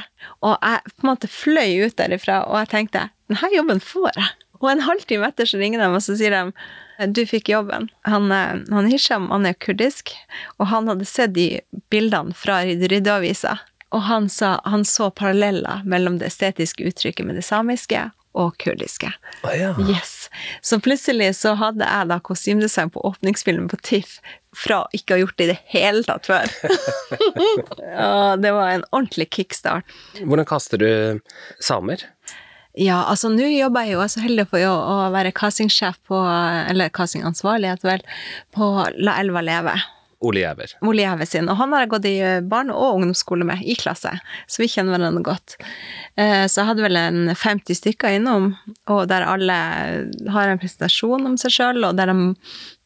Og 0.46 0.54
jeg 0.54 0.94
på 0.94 1.06
en 1.06 1.10
måte 1.10 1.30
fløy 1.30 1.88
ut 1.88 1.98
derifra, 1.98 2.44
og 2.46 2.60
jeg 2.62 2.72
tenkte 2.76 3.08
denne 3.32 3.50
jobben 3.54 3.82
får 3.82 4.12
jeg. 4.14 4.30
Og 4.62 4.70
en 4.70 4.84
halvtime 4.86 5.26
etter 5.26 5.48
så 5.48 5.58
ringer 5.58 5.82
de, 5.82 5.90
og 5.90 6.04
så 6.04 6.14
sier 6.18 6.34
de 6.36 7.10
du 7.10 7.24
fikk 7.26 7.48
jobben. 7.50 7.88
Han, 8.06 8.30
eh, 8.30 8.60
han 8.70 8.90
Hisham 8.90 9.30
han 9.32 9.48
er 9.48 9.58
kurdisk, 9.58 10.12
og 10.60 10.68
han 10.70 10.86
hadde 10.86 11.08
sett 11.08 11.34
de 11.34 11.48
bildene 11.90 12.36
fra 12.36 12.60
Ryddeavisa. 12.62 13.56
Og 13.92 14.06
han 14.06 14.28
sa 14.30 14.60
han 14.64 14.84
så 14.88 15.10
paralleller 15.10 15.82
mellom 15.84 16.20
det 16.20 16.30
estetiske 16.30 16.86
uttrykket 16.86 17.26
med 17.26 17.40
det 17.40 17.44
samiske 17.44 18.10
og 18.38 18.54
kurdiske. 18.62 19.10
Å 19.42 19.56
ja. 19.56 19.74
Yes. 19.82 20.21
Så 20.64 20.78
plutselig 20.82 21.32
så 21.38 21.54
hadde 21.60 21.88
jeg 21.88 22.10
da 22.10 22.18
kostymedesign 22.24 22.92
på 22.94 23.02
åpningsfilmen 23.08 23.68
på 23.72 23.78
TIFF 23.82 24.18
fra 24.56 24.82
ikke 24.92 25.14
å 25.14 25.16
ha 25.16 25.22
gjort 25.22 25.38
det 25.38 25.44
i 25.44 25.52
det 25.52 25.60
hele 25.72 26.02
tatt 26.04 26.28
før. 26.28 26.50
ja, 27.80 28.34
det 28.40 28.52
var 28.52 28.74
en 28.74 28.84
ordentlig 28.90 29.30
kickstart. 29.32 29.88
Hvordan 30.20 30.48
kaster 30.48 30.82
du 30.82 30.90
samer? 31.62 32.04
Ja, 32.78 33.02
altså 33.04 33.28
nå 33.28 33.44
jobber 33.52 33.84
jeg 33.84 33.94
jo, 33.94 34.00
jeg 34.00 34.08
er 34.08 34.12
så 34.14 34.22
heldig 34.24 34.44
for 34.48 34.64
å, 34.64 34.72
å 34.72 35.08
være 35.12 35.34
castingsjef 35.36 35.98
på, 36.08 36.20
eller 36.72 36.92
castingansvarlig, 36.94 37.74
vel, 37.84 38.04
på 38.56 38.68
La 39.04 39.18
Elva 39.20 39.42
leve. 39.44 39.74
Ole 40.22 40.42
Gjæver. 40.44 40.74
Ole 40.86 41.02
Gjæve 41.04 41.26
sin, 41.26 41.48
og 41.50 41.56
han 41.58 41.72
har 41.74 41.84
jeg 41.84 41.90
gått 41.94 42.08
i 42.08 42.16
barne- 42.46 42.74
og 42.74 42.98
ungdomsskole 43.00 43.44
med, 43.48 43.62
i 43.66 43.74
klasse, 43.78 44.12
så 44.46 44.62
vi 44.62 44.68
kjenner 44.70 44.96
hverandre 44.96 45.22
godt. 45.26 45.56
Eh, 46.16 46.46
Så 46.46 46.60
jeg 46.62 46.70
hadde 46.70 46.82
vel 46.86 46.96
en 47.00 47.34
50 47.34 47.74
stykker 47.80 48.16
innom, 48.18 48.52
og 48.86 49.08
der 49.10 49.26
alle 49.26 49.56
har 50.30 50.48
en 50.48 50.62
presentasjon 50.62 51.26
om 51.26 51.36
seg 51.40 51.50
sjøl, 51.56 51.84
og 51.88 51.96
der 51.98 52.12
de 52.12 52.34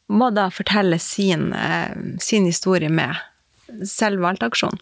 må 0.09 0.29
da 0.33 0.47
fortelle 0.49 0.99
sin, 0.99 1.51
eh, 1.53 1.93
sin 2.19 2.45
historie 2.45 2.89
med 2.89 3.15
selv 3.85 4.21
valgtaksjonen. 4.23 4.79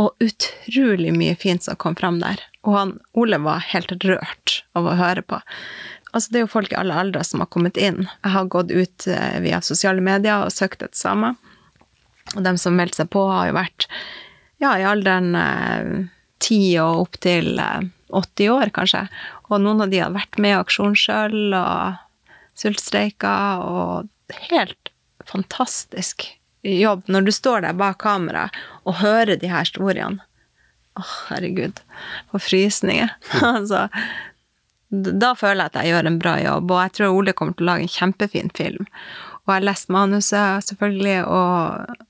Og 0.00 0.14
utrolig 0.24 1.12
mye 1.12 1.36
fint 1.36 1.62
som 1.62 1.76
kom 1.76 1.94
fram 1.94 2.18
der. 2.22 2.40
Og 2.64 2.74
han, 2.78 2.92
Ole 3.14 3.36
var 3.44 3.60
helt 3.74 3.92
rørt 4.02 4.62
av 4.74 4.86
å 4.88 4.96
høre 4.96 5.20
på. 5.22 5.40
Altså, 6.14 6.30
det 6.30 6.38
er 6.40 6.44
jo 6.46 6.52
folk 6.54 6.72
i 6.72 6.76
alle 6.80 6.96
aldre 6.96 7.22
som 7.24 7.40
har 7.40 7.48
kommet 7.52 7.76
inn. 7.80 8.06
Jeg 8.24 8.32
har 8.34 8.48
gått 8.52 8.70
ut 8.72 9.06
eh, 9.06 9.38
via 9.44 9.60
sosiale 9.64 10.00
medier 10.04 10.44
og 10.46 10.52
søkt 10.52 10.82
et 10.84 10.96
samer. 10.96 11.36
Og 12.36 12.44
de 12.46 12.54
som 12.60 12.76
meldte 12.78 13.02
seg 13.02 13.10
på, 13.12 13.24
har 13.28 13.50
jo 13.50 13.58
vært 13.58 13.88
ja, 14.62 14.76
i 14.78 14.86
alderen 14.86 15.34
eh, 15.36 16.06
10 16.42 16.80
og 16.84 17.06
opp 17.06 17.18
til 17.24 17.58
eh, 17.60 17.90
80 18.12 18.52
år, 18.54 18.72
kanskje. 18.76 19.06
Og 19.50 19.60
noen 19.60 19.84
av 19.84 19.92
de 19.92 20.00
har 20.02 20.14
vært 20.14 20.38
med 20.40 20.54
i 20.54 20.60
aksjon 20.60 20.96
sjøl 20.98 21.56
og 21.56 22.00
sultstreika, 22.58 23.34
og 23.64 24.38
helt 24.50 24.92
fantastisk 25.28 26.26
jobb 26.62 27.08
når 27.10 27.26
du 27.26 27.32
står 27.34 27.64
der 27.64 27.78
bak 27.78 27.98
kamera 28.02 28.46
og 28.86 29.00
hører 29.02 29.38
de 29.40 29.50
her 29.50 29.66
historiene. 29.66 30.22
Å, 30.92 31.02
herregud, 31.30 31.80
for 32.28 32.44
frysninger. 32.44 33.14
altså, 33.54 33.86
da 34.92 35.32
føler 35.38 35.64
jeg 35.64 35.72
at 35.72 35.78
jeg 35.80 35.94
gjør 35.94 36.08
en 36.10 36.18
bra 36.20 36.34
jobb, 36.42 36.72
og 36.74 36.82
jeg 36.84 36.94
tror 36.98 37.16
Ole 37.16 37.32
kommer 37.36 37.56
til 37.56 37.64
å 37.64 37.70
lage 37.70 37.86
en 37.86 37.94
kjempefin 37.94 38.52
film. 38.56 38.90
Og 39.42 39.50
jeg 39.50 39.56
har 39.56 39.64
lest 39.64 39.88
manuset, 39.90 40.66
selvfølgelig, 40.68 41.16
og 41.24 42.04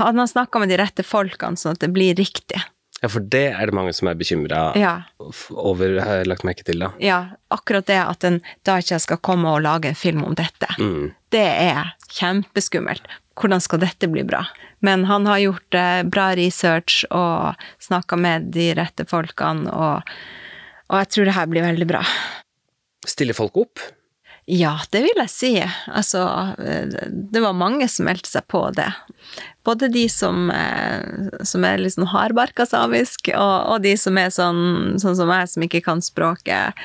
han 0.00 0.18
har 0.18 0.26
snakka 0.30 0.58
med 0.62 0.72
de 0.72 0.78
rette 0.80 1.04
folkene, 1.06 1.56
sånn 1.60 1.76
at 1.76 1.82
det 1.84 1.90
blir 1.94 2.14
riktig. 2.18 2.60
Ja, 3.02 3.08
for 3.12 3.20
det 3.20 3.42
er 3.52 3.68
det 3.68 3.74
mange 3.76 3.92
som 3.92 4.08
er 4.08 4.14
bekymra 4.16 4.60
Ja, 4.80 4.92
over, 5.50 5.98
har 6.00 6.22
jeg 6.22 6.28
lagt 6.30 6.44
merke 6.46 6.64
til, 6.64 6.78
da. 6.80 6.92
ja, 7.02 7.18
akkurat 7.52 7.84
det 7.90 7.98
at 8.00 8.24
en 8.24 8.38
da 8.64 8.78
ikke 8.80 8.96
skal 9.02 9.20
komme 9.20 9.50
og 9.50 9.64
lage 9.66 9.90
en 9.90 9.98
film 9.98 10.22
om 10.24 10.36
dette. 10.38 10.70
Mm. 10.78 11.10
Det 11.34 11.42
er 11.44 11.90
kjempeskummelt. 12.16 13.04
Hvordan 13.36 13.60
skal 13.60 13.82
dette 13.82 14.08
bli 14.08 14.22
bra? 14.24 14.44
Men 14.84 15.04
han 15.10 15.26
har 15.26 15.42
gjort 15.42 15.76
eh, 15.76 16.00
bra 16.06 16.30
research 16.38 17.02
og 17.10 17.60
snakka 17.82 18.16
med 18.20 18.48
de 18.54 18.70
rette 18.78 19.04
folkene, 19.10 19.68
og, 19.68 20.14
og 20.88 20.98
jeg 21.02 21.10
tror 21.12 21.28
det 21.28 21.36
her 21.36 21.50
blir 21.50 21.66
veldig 21.66 21.88
bra. 21.90 22.02
Stiller 23.04 23.36
folk 23.36 23.56
opp? 23.60 23.82
Ja, 24.46 24.74
det 24.92 25.00
vil 25.06 25.16
jeg 25.22 25.32
si. 25.32 25.52
Altså, 25.88 26.20
det 27.08 27.40
var 27.40 27.56
mange 27.56 27.88
som 27.88 28.04
meldte 28.04 28.28
seg 28.28 28.44
på 28.52 28.66
det. 28.76 28.90
Både 29.64 29.88
de 29.88 30.04
som, 30.12 30.50
eh, 30.52 31.40
som 31.48 31.64
er 31.64 31.80
litt 31.80 31.96
sånn 31.96 32.10
hardbarka 32.12 32.66
samisk, 32.68 33.30
og, 33.32 33.56
og 33.72 33.86
de 33.86 33.94
som 33.96 34.20
er 34.20 34.28
sånn, 34.34 35.00
sånn 35.00 35.16
som 35.16 35.32
meg, 35.32 35.48
som 35.48 35.64
ikke 35.64 35.80
kan 35.86 36.04
språket, 36.04 36.76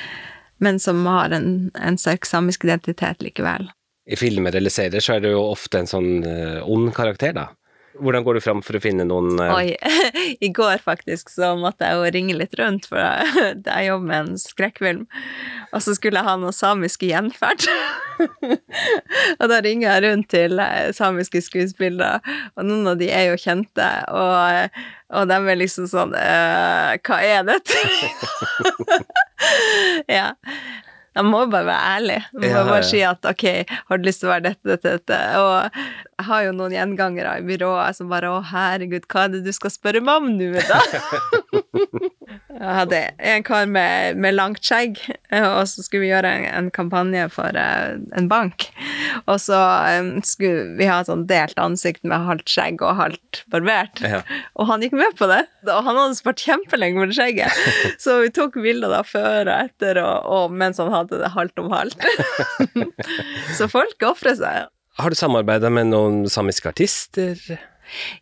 men 0.63 0.80
som 0.80 1.04
har 1.08 1.36
en, 1.36 1.67
en 1.76 2.00
sterk 2.00 2.28
samisk 2.28 2.63
identitet 2.67 3.24
likevel. 3.24 3.67
I 4.10 4.17
filmer 4.17 4.56
eller 4.56 4.74
serier 4.74 5.04
så 5.04 5.17
er 5.17 5.26
det 5.26 5.36
jo 5.36 5.43
ofte 5.52 5.84
en 5.84 5.89
sånn 5.89 6.24
eh, 6.26 6.60
ond 6.63 6.93
karakter, 6.95 7.36
da. 7.36 7.50
Hvordan 8.00 8.24
går 8.26 8.38
du 8.38 8.42
fram 8.44 8.62
for 8.66 8.78
å 8.78 8.82
finne 8.84 9.06
noen 9.08 9.40
uh... 9.40 9.54
Oi, 9.58 9.76
i 10.46 10.50
går 10.56 10.82
faktisk 10.84 11.32
så 11.34 11.52
måtte 11.60 11.88
jeg 11.88 12.00
jo 12.00 12.12
ringe 12.16 12.38
litt 12.38 12.56
rundt, 12.60 12.88
for 12.90 13.02
jeg, 13.04 13.60
jeg 13.66 13.88
jobber 13.90 14.08
med 14.12 14.20
en 14.20 14.42
skrekkfilm, 14.42 15.06
og 15.70 15.84
så 15.86 15.96
skulle 15.98 16.22
jeg 16.22 16.30
ha 16.30 16.36
noe 16.42 16.56
samisk 16.56 17.06
gjenferd. 17.08 17.68
og 19.40 19.46
da 19.52 19.62
ringer 19.66 19.88
jeg 19.90 20.06
rundt 20.08 20.30
til 20.34 20.64
eh, 20.64 20.92
samiske 20.96 21.44
skuespillere, 21.46 22.20
og 22.56 22.68
noen 22.68 22.94
av 22.94 23.00
de 23.02 23.12
er 23.14 23.30
jo 23.30 23.40
kjente, 23.42 23.90
og, 24.12 24.82
og 25.16 25.32
de 25.32 25.40
er 25.40 25.62
liksom 25.64 25.90
sånn 25.92 26.16
«Eh, 26.18 27.00
Hva 27.04 27.22
er 27.26 27.48
dette? 27.48 27.80
ja. 30.20 30.32
Jeg 31.17 31.26
må 31.26 31.39
bare 31.50 31.65
være 31.65 31.88
ærlig. 31.95 32.17
Jeg 32.34 32.39
må 32.41 32.48
Ja, 32.48 32.58
ja. 32.60 32.65
bare 32.69 32.84
si 32.86 33.00
at 33.04 33.26
ok, 33.26 33.45
har 33.89 33.98
du 33.98 34.04
lyst 34.06 34.22
til 34.22 34.30
å 34.30 34.34
være 34.36 34.45
dette, 34.52 34.69
dette, 34.76 34.91
dette? 35.00 35.19
Og 35.41 35.80
jeg 36.19 36.28
har 36.30 36.43
jo 36.45 36.52
noen 36.56 36.76
gjengangere 36.76 37.38
i 37.41 37.45
byrået 37.48 37.98
som 37.98 38.10
bare 38.12 38.30
å 38.30 38.41
herregud, 38.52 39.08
hva 39.10 39.26
er 39.26 39.34
det 39.38 39.43
du 39.48 39.52
skal 39.56 39.74
spørre 39.74 40.02
meg 40.06 40.22
om 40.22 40.30
nå, 40.38 40.52
da? 40.69 40.80
jeg 42.60 42.76
hadde 42.76 42.98
en 43.32 43.43
kar 43.48 43.69
med, 43.72 44.17
med 44.19 44.36
langt 44.36 44.63
skjegg, 44.65 44.98
og 45.32 45.62
så 45.72 45.84
skulle 45.86 46.04
vi 46.04 46.12
gjøre 46.12 46.32
en, 46.36 46.48
en 46.52 46.69
kampanje 46.76 47.30
for 47.32 47.56
uh, 47.56 47.95
en 48.19 48.28
bank. 48.32 48.67
Og 49.26 49.38
så 49.39 49.60
um, 50.00 50.12
skulle 50.28 50.76
vi 50.80 50.89
ha 50.89 51.00
sånn 51.08 51.24
delt 51.30 51.60
ansikt 51.62 52.04
med 52.04 52.28
halvt 52.28 52.52
skjegg 52.52 52.84
og 52.84 53.00
halvt 53.00 53.43
barbert. 53.54 54.04
Ja. 54.04 54.22
Og 54.60 54.67
han 54.72 54.84
gikk 54.84 54.98
med 55.00 55.15
på 55.19 55.30
det. 55.32 55.45
Og 55.69 55.88
han 55.88 56.02
hadde 56.02 56.19
spart 56.19 56.43
kjempelenge 56.43 57.00
med 57.00 57.15
skjegget. 57.15 57.63
Så 58.04 58.19
vi 58.26 58.34
tok 58.36 58.60
bilder 58.60 58.91
da 58.91 59.02
før 59.08 59.48
og 59.48 59.56
etter, 59.56 60.02
og, 60.04 60.28
og 60.28 60.60
mens 60.60 60.82
han 60.84 60.91
hadde 60.93 61.22
det 61.24 61.32
halvt 61.36 61.63
om 61.63 61.72
halvt. 61.72 62.06
så 63.58 63.67
folk 63.72 64.04
ofrer 64.06 64.38
seg. 64.39 64.69
Har 65.00 65.13
du 65.13 65.15
samarbeida 65.15 65.72
med 65.72 65.93
noen 65.93 66.24
samiske 66.32 66.72
artister? 66.72 67.39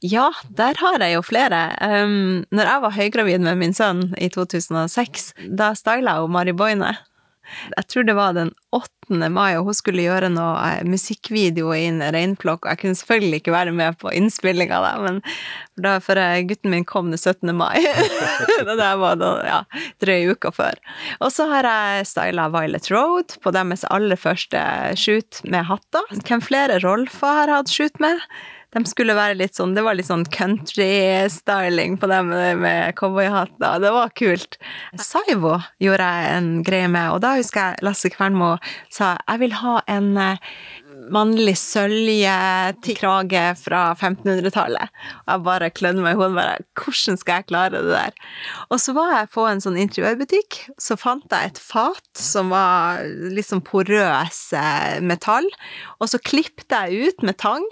Ja, 0.04 0.30
der 0.58 0.80
har 0.82 1.00
jeg 1.04 1.18
jo 1.18 1.24
flere. 1.26 1.62
Um, 1.82 2.46
når 2.52 2.72
jeg 2.72 2.84
var 2.86 2.96
høygravid 2.98 3.44
med 3.46 3.60
min 3.60 3.76
sønn 3.78 4.14
i 4.18 4.30
2006, 4.34 5.34
da 5.60 5.74
styla 5.78 6.20
jeg 6.22 6.32
Mari 6.34 6.56
Boine. 6.58 6.96
Jeg 7.76 7.88
tror 7.88 8.08
det 8.08 8.16
var 8.18 8.36
den 8.38 8.52
8. 8.76 8.97
17. 9.08 9.34
mai, 9.34 9.58
og 9.58 9.70
hun 9.70 9.78
skulle 9.78 10.06
gjøre 10.06 10.30
noe 10.34 10.56
eh, 10.68 10.84
musikkvideo 10.88 11.72
i 11.76 11.86
en 11.90 12.02
reinflokk, 12.14 12.66
og 12.66 12.74
jeg 12.74 12.82
kunne 12.84 13.00
selvfølgelig 13.00 13.42
ikke 13.42 13.56
være 13.56 13.76
med 13.76 13.98
på 14.02 14.12
innspillinga 14.14 14.82
da, 14.84 14.94
men 15.04 15.22
da, 15.78 15.98
for 16.04 16.20
gutten 16.50 16.74
min 16.74 16.86
kom 16.88 17.12
den 17.14 17.22
17. 17.22 17.54
mai. 17.56 17.78
det 18.68 18.90
var 19.02 19.18
da, 19.22 19.32
ja, 19.46 19.62
drøye 20.04 20.34
uka 20.34 20.52
før. 20.56 20.82
Og 21.22 21.32
så 21.34 21.48
har 21.52 21.70
jeg 21.70 22.10
styla 22.10 22.50
Violet 22.54 22.92
Road 22.94 23.38
på 23.44 23.54
deres 23.56 23.86
aller 23.94 24.20
første 24.20 24.62
shoot 24.98 25.42
med 25.46 25.68
hatter. 25.70 26.06
Hvem 26.28 26.44
flere 26.44 26.82
Rolfer 26.84 27.44
har 27.44 27.54
hatt 27.60 27.74
shoot 27.74 28.02
med? 28.04 28.24
de 28.76 28.84
skulle 28.90 29.16
være 29.16 29.38
litt 29.40 29.58
sånn 29.58 29.76
Det 29.78 29.84
var 29.86 29.96
litt 29.98 30.10
sånn 30.10 30.26
country-styling 30.34 31.98
på 32.02 32.10
dem 32.12 32.32
med 32.62 32.96
cowboyhatter. 33.00 33.80
Det 33.82 33.92
var 33.96 34.12
kult. 34.18 34.58
Saivo 35.00 35.56
gjorde 35.84 36.08
jeg 36.08 36.34
en 36.36 36.50
greie 36.68 36.90
med, 36.92 37.14
og 37.14 37.22
da 37.24 37.36
husker 37.38 37.72
jeg 37.72 37.88
Lasse 37.88 38.12
Kvernmo 38.14 38.56
sa 38.98 39.16
jeg 39.28 39.46
vil 39.46 39.58
ha 39.62 39.80
en 39.92 40.12
eh, 40.22 40.44
mannlig 41.14 41.56
søljekrage 41.60 43.44
fra 43.60 43.82
1500-tallet. 43.96 44.94
Og 45.26 45.32
jeg 45.32 45.44
bare 45.46 45.70
klødde 45.74 46.04
meg 46.04 46.16
i 46.16 46.20
hodet. 46.20 46.36
bare, 46.38 46.66
Hvordan 46.78 47.20
skal 47.20 47.40
jeg 47.40 47.48
klare 47.52 47.82
det 47.84 47.92
der? 47.92 48.18
Og 48.70 48.82
så 48.84 48.96
var 48.98 49.14
jeg 49.14 49.32
på 49.36 49.46
en 49.48 49.64
sånn 49.64 49.80
interiørbutikk. 49.80 50.60
Så 50.82 50.98
fant 51.00 51.26
jeg 51.32 51.54
et 51.54 51.62
fat 51.62 52.10
som 52.18 52.52
var 52.54 53.04
litt 53.06 53.50
sånn 53.50 53.64
porøs 53.66 54.42
eh, 54.58 54.98
metall. 55.04 55.48
Og 56.02 56.12
så 56.12 56.22
klippte 56.22 56.84
jeg 56.88 57.12
ut 57.12 57.26
med 57.28 57.40
tang, 57.42 57.66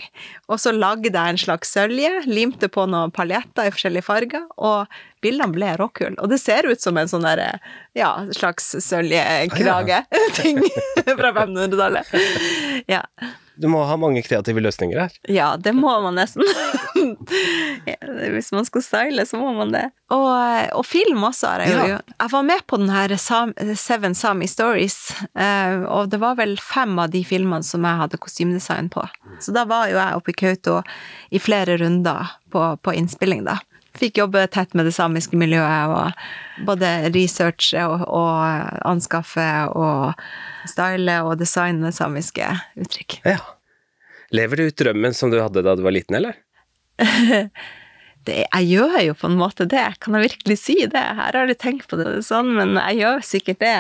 og 0.50 0.62
så 0.62 0.74
lagde 0.76 1.12
jeg 1.12 1.36
en 1.36 1.42
slags 1.42 1.74
sølje. 1.76 2.26
Limte 2.30 2.70
på 2.72 2.88
noen 2.90 3.14
paljetter 3.16 3.68
i 3.68 3.76
forskjellige 3.76 4.08
farger. 4.08 4.48
og 4.56 4.88
bildene 5.26 5.56
ble 5.56 5.74
råkule. 5.82 6.16
Og 6.22 6.30
det 6.32 6.40
ser 6.44 6.70
ut 6.70 6.82
som 6.82 6.98
en 7.02 7.10
sånn 7.10 7.26
derre 7.26 7.56
ja, 7.98 8.12
slags 8.36 8.76
søljekrage-ting 8.86 10.62
fra 11.20 11.34
500-tallet. 11.42 12.14
Ja. 12.92 13.04
Du 13.56 13.70
må 13.72 13.84
ha 13.88 13.96
mange 13.96 14.20
kreative 14.26 14.60
løsninger 14.60 15.00
her. 15.00 15.14
Ja, 15.32 15.54
det 15.58 15.72
må 15.76 15.94
man 16.04 16.18
nesten. 16.20 16.44
Hvis 18.36 18.52
man 18.52 18.68
skal 18.68 18.84
style, 18.84 19.26
så 19.26 19.40
må 19.40 19.54
man 19.56 19.72
det. 19.72 19.86
Og, 20.12 20.32
og 20.76 20.84
film 20.88 21.24
også 21.24 21.54
har 21.54 21.64
jeg 21.64 21.72
jo. 21.72 21.86
Ja. 21.94 22.00
Jeg 22.12 22.34
var 22.34 22.48
med 22.50 22.66
på 22.68 22.80
den 22.82 22.92
her 22.92 23.16
Seven 23.16 24.18
Sami 24.18 24.50
Stories, 24.52 25.00
eh, 25.40 25.86
og 25.88 26.12
det 26.12 26.20
var 26.24 26.36
vel 26.40 26.58
fem 26.60 27.00
av 27.00 27.14
de 27.16 27.24
filmene 27.28 27.64
som 27.64 27.88
jeg 27.88 28.02
hadde 28.02 28.20
kostymedesign 28.20 28.92
på. 28.92 29.06
Så 29.40 29.56
da 29.56 29.64
var 29.70 29.88
jo 29.92 30.00
jeg 30.02 30.20
oppe 30.20 30.36
i 30.36 30.40
Kautokeino 30.44 30.84
i 31.32 31.40
flere 31.40 31.80
runder 31.80 32.36
på, 32.52 32.68
på 32.84 32.94
innspilling, 32.96 33.48
da 33.48 33.62
fikk 34.00 34.20
jobbe 34.22 34.46
tett 34.54 34.76
med 34.78 34.88
det 34.88 34.94
samiske 34.96 35.38
miljøet, 35.40 35.92
og 35.92 36.66
både 36.68 36.92
researche 37.16 37.84
og, 37.88 38.06
og 38.08 38.82
anskaffe 38.88 39.48
og 39.76 40.14
style 40.70 41.20
og 41.26 41.38
designe 41.42 41.92
samiske 41.96 42.50
uttrykk. 42.82 43.20
Ja. 43.28 43.40
Lever 44.36 44.60
du 44.60 44.70
ut 44.70 44.80
drømmen 44.80 45.14
som 45.16 45.32
du 45.32 45.40
hadde 45.42 45.64
da 45.66 45.76
du 45.78 45.84
var 45.86 45.96
liten, 45.96 46.18
eller? 46.18 46.38
det, 48.28 48.40
jeg 48.44 48.70
gjør 48.72 48.98
jo 49.04 49.18
på 49.20 49.30
en 49.30 49.40
måte 49.40 49.68
det, 49.70 49.86
kan 50.02 50.18
jeg 50.18 50.32
virkelig 50.32 50.60
si 50.64 50.78
det? 50.86 51.06
Her 51.20 51.38
har 51.38 51.52
jeg 51.52 51.62
tenkt 51.62 51.88
på 51.92 52.00
det 52.00 52.24
sånn, 52.26 52.56
men 52.58 52.76
jeg 52.80 53.04
gjør 53.04 53.26
sikkert 53.28 53.62
det. 53.64 53.78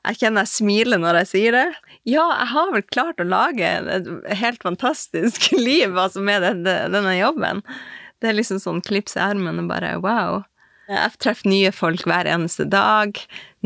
Jeg 0.00 0.20
kjenner 0.22 0.46
jeg 0.46 0.54
smiler 0.54 1.00
når 1.00 1.22
jeg 1.22 1.30
sier 1.34 1.56
det. 1.56 1.66
Ja, 2.08 2.24
jeg 2.32 2.48
har 2.54 2.70
vel 2.72 2.84
klart 2.88 3.20
å 3.20 3.28
lage 3.28 3.70
et 3.94 4.06
helt 4.40 4.62
fantastisk 4.64 5.50
liv 5.68 5.96
altså 5.96 6.22
med 6.24 6.46
denne 6.64 7.16
jobben. 7.18 7.60
Det 8.20 8.30
er 8.30 8.36
liksom 8.36 8.60
sånn 8.60 8.82
klips 8.84 9.16
i 9.16 9.22
armen 9.24 9.62
og 9.62 9.70
bare 9.70 9.94
wow. 10.02 10.42
Jeg 10.90 11.14
treffer 11.22 11.48
nye 11.50 11.70
folk 11.72 12.02
hver 12.08 12.26
eneste 12.26 12.66
dag. 12.66 13.16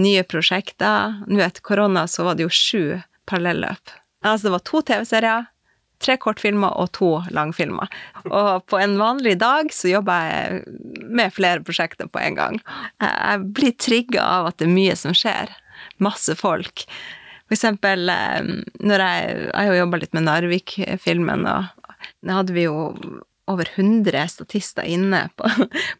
Nye 0.00 0.24
prosjekter. 0.28 1.22
Nå 1.26 1.40
etter 1.40 1.64
korona 1.64 2.04
så 2.10 2.26
var 2.26 2.36
det 2.36 2.44
jo 2.46 2.52
sju 2.52 2.84
parallelløp. 3.30 3.94
Altså 4.24 4.48
det 4.48 4.54
var 4.54 4.64
to 4.68 4.80
TV-serier, 4.88 5.48
tre 6.04 6.16
kortfilmer 6.20 6.76
og 6.80 6.92
to 6.96 7.10
langfilmer. 7.34 7.90
Og 8.28 8.64
på 8.68 8.80
en 8.80 8.96
vanlig 9.00 9.36
dag 9.40 9.72
så 9.72 9.90
jobber 9.90 10.28
jeg 10.28 10.62
med 11.04 11.34
flere 11.36 11.64
prosjekter 11.64 12.08
på 12.12 12.20
en 12.20 12.38
gang. 12.38 12.62
Jeg 13.00 13.44
blir 13.56 13.76
trigga 13.80 14.24
av 14.38 14.52
at 14.52 14.60
det 14.60 14.68
er 14.68 14.76
mye 14.76 14.96
som 15.00 15.16
skjer. 15.16 15.52
Masse 16.04 16.36
folk. 16.40 16.86
For 17.44 17.56
eksempel 17.56 18.08
eh, 18.08 18.52
når 18.80 19.04
jeg, 19.04 19.38
jeg 19.44 19.54
har 19.58 19.70
jo 19.70 19.80
jobba 19.82 20.00
litt 20.00 20.16
med 20.16 20.26
Narvik-filmen, 20.28 21.44
og 21.44 21.96
da 22.24 22.40
hadde 22.40 22.56
vi 22.56 22.66
jo 22.66 22.76
over 23.50 23.68
100 23.74 24.28
statister 24.28 24.86
inne 24.88 25.26
på, 25.36 25.48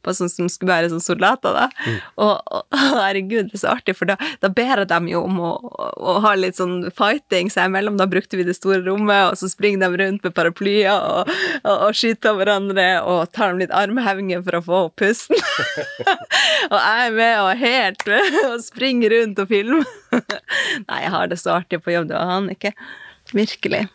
på 0.02 0.14
sånn 0.16 0.30
som 0.32 0.48
skulle 0.48 0.72
være 0.72 0.90
sånn 0.92 1.02
soldater, 1.04 1.52
da. 1.56 1.66
Mm. 1.84 1.98
Og, 2.24 2.54
og, 2.56 2.78
herregud, 2.94 3.50
det 3.50 3.58
er 3.58 3.62
så 3.62 3.72
artig, 3.74 3.96
for 3.98 4.08
da, 4.08 4.16
da 4.40 4.50
ber 4.52 4.82
jeg 4.82 4.88
dem 4.90 5.10
jo 5.10 5.24
om 5.26 5.40
å, 5.44 5.52
å, 5.60 6.16
ha 6.24 6.34
litt 6.38 6.58
sånn 6.60 6.88
fighting 6.96 7.52
seg 7.52 7.68
imellom. 7.68 7.98
Da 8.00 8.08
brukte 8.10 8.40
vi 8.40 8.46
det 8.48 8.56
store 8.56 8.80
rommet, 8.86 9.32
og 9.32 9.38
så 9.40 9.50
springer 9.52 9.84
de 9.84 10.00
rundt 10.00 10.24
med 10.24 10.36
paraplyer 10.36 10.92
og, 10.94 11.32
og, 11.62 11.74
og 11.74 11.98
skyter 11.98 12.38
hverandre 12.38 12.88
og 13.02 13.26
tar 13.36 13.52
dem 13.52 13.64
litt 13.64 13.74
armhevinger 13.74 14.44
for 14.46 14.60
å 14.60 14.64
få 14.64 14.80
opp 14.88 14.96
pusten. 15.02 15.36
og 16.72 16.78
jeg 16.78 17.08
er 17.08 17.16
med 17.18 17.36
og 17.42 17.52
helt 17.60 18.08
og 18.48 18.58
springer 18.64 19.18
rundt 19.18 19.42
og 19.44 19.50
filmer. 19.52 19.94
Nei, 20.88 21.00
jeg 21.04 21.14
har 21.16 21.28
det 21.30 21.40
så 21.42 21.58
artig 21.58 21.82
på 21.84 21.92
jobb, 21.94 22.08
det 22.10 22.18
var 22.18 22.32
han 22.36 22.48
ikke. 22.52 22.72
Virkelig. 23.34 23.86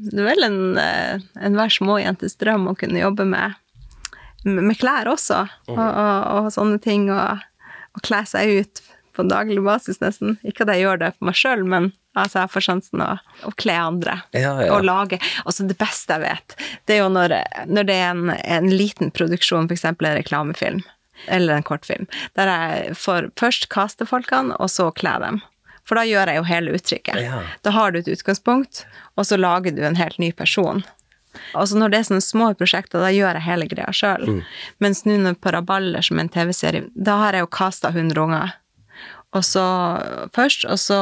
Det 0.00 0.20
er 0.22 0.28
vel 0.30 0.46
en 0.46 0.60
eh, 0.80 1.24
enhver 1.44 1.72
småjentes 1.74 2.38
drøm 2.40 2.70
å 2.70 2.76
kunne 2.78 3.02
jobbe 3.02 3.26
med, 3.28 3.58
med 4.48 4.78
klær 4.80 5.10
også, 5.12 5.42
og, 5.68 5.80
og, 5.80 6.14
og 6.38 6.52
sånne 6.54 6.80
ting, 6.82 7.10
og, 7.12 7.42
og 7.96 8.04
kle 8.06 8.22
seg 8.28 8.60
ut 8.60 8.82
på 9.16 9.26
daglig 9.28 9.60
basis, 9.64 10.00
nesten. 10.00 10.38
Ikke 10.46 10.64
at 10.64 10.72
jeg 10.74 10.86
gjør 10.86 11.02
det 11.02 11.10
for 11.16 11.28
meg 11.28 11.36
sjøl, 11.36 11.64
men 11.68 11.90
altså 12.18 12.44
jeg 12.44 12.52
får 12.54 12.66
sjansen 12.66 13.02
å, 13.04 13.10
å 13.46 13.52
kle 13.60 13.76
andre. 13.76 14.16
Ja, 14.32 14.54
ja. 14.62 14.70
Og 14.74 14.86
lage 14.86 15.20
Altså, 15.44 15.66
det 15.68 15.76
beste 15.80 16.16
jeg 16.16 16.24
vet, 16.24 16.56
det 16.88 16.96
er 16.96 17.04
jo 17.04 17.10
når, 17.12 17.36
når 17.68 17.90
det 17.90 17.98
er 18.00 18.14
en, 18.14 18.32
en 18.32 18.70
liten 18.72 19.12
produksjon, 19.14 19.68
f.eks. 19.70 19.86
en 19.92 20.00
reklamefilm 20.00 20.82
eller 21.28 21.58
en 21.58 21.66
kortfilm, 21.66 22.06
der 22.38 22.48
jeg 22.48 22.94
får 22.96 23.26
først 23.36 23.68
kaste 23.72 24.06
folkene, 24.08 24.56
og 24.56 24.70
så 24.72 24.88
kle 24.96 25.18
dem. 25.20 25.40
For 25.88 25.98
da 25.98 26.06
gjør 26.06 26.30
jeg 26.30 26.40
jo 26.40 26.46
hele 26.48 26.78
uttrykket. 26.78 27.20
Ja. 27.24 27.42
Da 27.66 27.74
har 27.74 27.92
du 27.92 28.00
et 28.00 28.10
utgangspunkt, 28.10 28.84
og 29.16 29.26
så 29.26 29.38
lager 29.40 29.74
du 29.74 29.82
en 29.86 29.98
helt 30.00 30.18
ny 30.22 30.30
person. 30.36 30.84
Altså 31.54 31.78
når 31.78 31.92
det 31.92 31.98
er 31.98 32.06
sånne 32.08 32.24
små 32.24 32.48
prosjekter, 32.58 33.02
da 33.02 33.10
gjør 33.14 33.38
jeg 33.38 33.46
hele 33.46 33.68
greia 33.70 33.92
sjøl. 33.94 34.26
Mm. 34.26 34.40
Mens 34.82 35.04
nå 35.06 35.34
på 35.38 35.52
Raballer, 35.54 36.02
som 36.02 36.18
en 36.18 36.30
TV-serie, 36.32 36.88
da 36.94 37.20
har 37.24 37.38
jeg 37.38 37.46
jo 37.46 37.52
kasta 37.54 37.92
100 37.94 38.18
unger 38.22 38.56
og 39.30 39.44
så 39.46 39.64
først, 40.34 40.64
og 40.66 40.78
så 40.82 40.98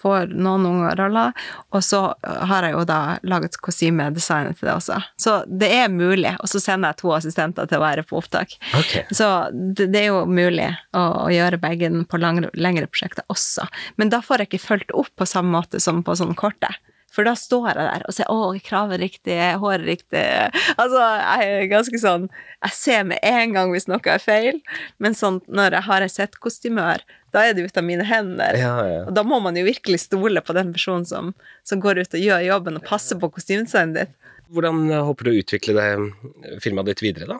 får 0.00 0.32
noen 0.32 0.64
unger 0.68 0.96
roller, 0.96 1.34
og 1.76 1.84
så 1.84 2.00
har 2.24 2.64
jeg 2.64 2.72
jo 2.72 2.84
da 2.88 3.00
laget 3.28 3.58
kostymedesignet 3.60 4.56
til 4.56 4.70
det 4.70 4.76
også. 4.78 5.00
Så 5.20 5.36
det 5.46 5.68
er 5.76 5.92
mulig, 5.92 6.32
og 6.40 6.48
så 6.48 6.60
sender 6.62 6.94
jeg 6.94 7.02
to 7.02 7.12
assistenter 7.16 7.68
til 7.68 7.80
å 7.80 7.84
være 7.84 8.06
på 8.08 8.16
opptak. 8.20 8.56
Okay. 8.80 9.04
Så 9.12 9.28
det, 9.52 9.90
det, 9.92 10.06
er 10.06 10.08
jo 10.14 10.24
mulig 10.24 10.70
å, 10.96 11.04
å 11.26 11.28
gjøre 11.32 11.60
begge 11.60 11.92
på 12.08 12.20
langre, 12.22 12.48
lengre 12.56 12.88
prosjekter 12.88 13.28
også. 13.32 13.68
Men 14.00 14.12
da 14.14 14.22
får 14.24 14.44
jeg 14.44 14.52
ikke 14.52 14.66
fulgt 14.66 14.96
opp 14.96 15.12
på 15.16 15.28
samme 15.28 15.52
måte 15.58 15.82
som 15.82 16.00
på 16.06 16.16
sånn 16.16 16.36
korte. 16.38 16.72
For 17.16 17.24
da 17.24 17.32
står 17.38 17.70
jeg 17.70 17.76
der 17.80 18.02
og 18.04 18.12
ser 18.12 18.28
'Å, 18.28 18.38
kravet 18.64 19.00
riktig, 19.00 19.36
håret 19.62 19.86
riktig'. 19.88 20.52
Altså, 20.76 21.00
jeg 21.00 21.54
er 21.62 21.70
ganske 21.70 22.00
sånn 22.00 22.28
Jeg 22.28 22.72
ser 22.76 23.04
med 23.08 23.18
en 23.24 23.54
gang 23.54 23.72
hvis 23.72 23.88
noe 23.88 24.00
er 24.04 24.20
feil, 24.20 24.60
men 24.98 25.16
sånn 25.16 25.40
når 25.48 25.78
jeg 25.78 25.86
har 25.88 26.02
et 26.02 26.12
settkostymør, 26.12 27.04
da 27.32 27.44
er 27.44 27.54
det 27.54 27.66
ut 27.68 27.76
av 27.78 27.84
mine 27.84 28.04
hender. 28.04 28.56
Ja, 28.56 28.76
ja. 28.88 29.02
Og 29.06 29.14
da 29.16 29.22
må 29.22 29.40
man 29.44 29.56
jo 29.56 29.64
virkelig 29.66 30.00
stole 30.06 30.40
på 30.40 30.56
den 30.56 30.72
personen 30.72 31.04
som, 31.08 31.34
som 31.64 31.80
går 31.80 32.00
ut 32.02 32.16
og 32.16 32.24
gjør 32.24 32.46
jobben 32.46 32.80
og 32.80 32.86
passer 32.88 33.20
på 33.20 33.30
kostymedesignet 33.32 34.00
ditt. 34.00 34.32
Hvordan 34.52 34.88
håper 35.08 35.26
du 35.26 35.32
å 35.32 35.38
utvikle 35.42 35.76
det 35.76 36.60
firmaet 36.64 36.92
ditt 36.92 37.04
videre, 37.04 37.36
da? 37.36 37.38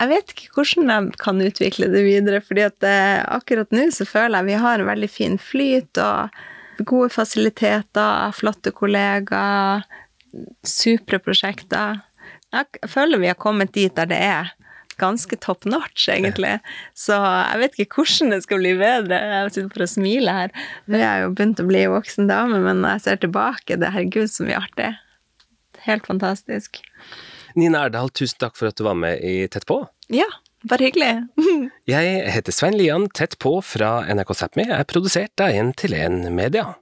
Jeg 0.00 0.08
vet 0.08 0.32
ikke 0.32 0.54
hvordan 0.54 0.92
jeg 0.94 1.18
kan 1.20 1.42
utvikle 1.44 1.90
det 1.92 2.02
videre, 2.06 2.40
fordi 2.40 2.62
at 2.64 2.86
eh, 2.88 3.18
akkurat 3.36 3.74
nå 3.74 3.90
så 3.92 4.06
føler 4.08 4.40
jeg 4.40 4.48
vi 4.48 4.62
har 4.62 4.80
en 4.80 4.88
veldig 4.88 5.10
fin 5.12 5.36
flyt 5.36 6.00
og 6.00 6.40
gode 6.86 7.10
fasiliteter, 7.14 8.32
flotte 8.36 8.72
kollegaer, 8.76 9.84
supre 10.66 11.20
prosjekter. 11.22 12.00
Jeg 12.50 12.90
føler 12.90 13.22
vi 13.22 13.30
har 13.30 13.38
kommet 13.38 13.74
dit 13.76 13.94
der 13.96 14.08
det 14.10 14.18
er 14.26 14.50
ganske 15.00 15.36
top 15.40 15.64
notch, 15.64 16.08
egentlig. 16.12 16.58
Så 16.98 17.16
jeg 17.16 17.60
vet 17.62 17.78
ikke 17.80 18.02
hvordan 18.02 18.34
det 18.34 18.42
skal 18.44 18.60
bli 18.60 18.74
bedre. 18.76 19.20
Jeg 19.32 19.54
sitter 19.54 19.70
for 19.72 19.86
å 19.86 19.88
smile 19.94 20.34
her. 20.36 20.52
Jeg 20.92 21.06
har 21.06 21.24
jo 21.24 21.32
begynt 21.32 21.62
å 21.62 21.68
bli 21.70 21.86
voksen 21.88 22.28
dame, 22.28 22.60
men 22.64 22.82
når 22.82 22.98
jeg 22.98 23.04
ser 23.06 23.22
tilbake, 23.24 23.78
det 23.80 23.88
er 23.88 23.96
herregud 23.96 24.32
så 24.32 24.46
mye 24.48 24.60
artig. 24.60 24.90
Helt 25.86 26.04
fantastisk. 26.10 26.82
Nina 27.56 27.86
Erdal, 27.88 28.12
tusen 28.12 28.38
takk 28.42 28.58
for 28.58 28.70
at 28.70 28.76
du 28.78 28.84
var 28.86 28.98
med 28.98 29.24
i 29.24 29.48
Tett 29.50 29.64
på. 29.66 29.80
Ja, 30.12 30.28
bare 30.68 30.88
hyggelig. 30.88 31.12
jeg 31.94 32.20
heter 32.34 32.54
Svein 32.54 32.76
Lian, 32.78 33.08
Tett 33.14 33.38
på 33.42 33.56
fra 33.64 34.00
NRK 34.10 34.34
Sápmi 34.36 34.66
er 34.68 34.86
produsert 34.88 35.42
av 35.42 35.54
1 35.54 35.74
til 35.80 35.96
1 35.96 36.26
Media. 36.34 36.74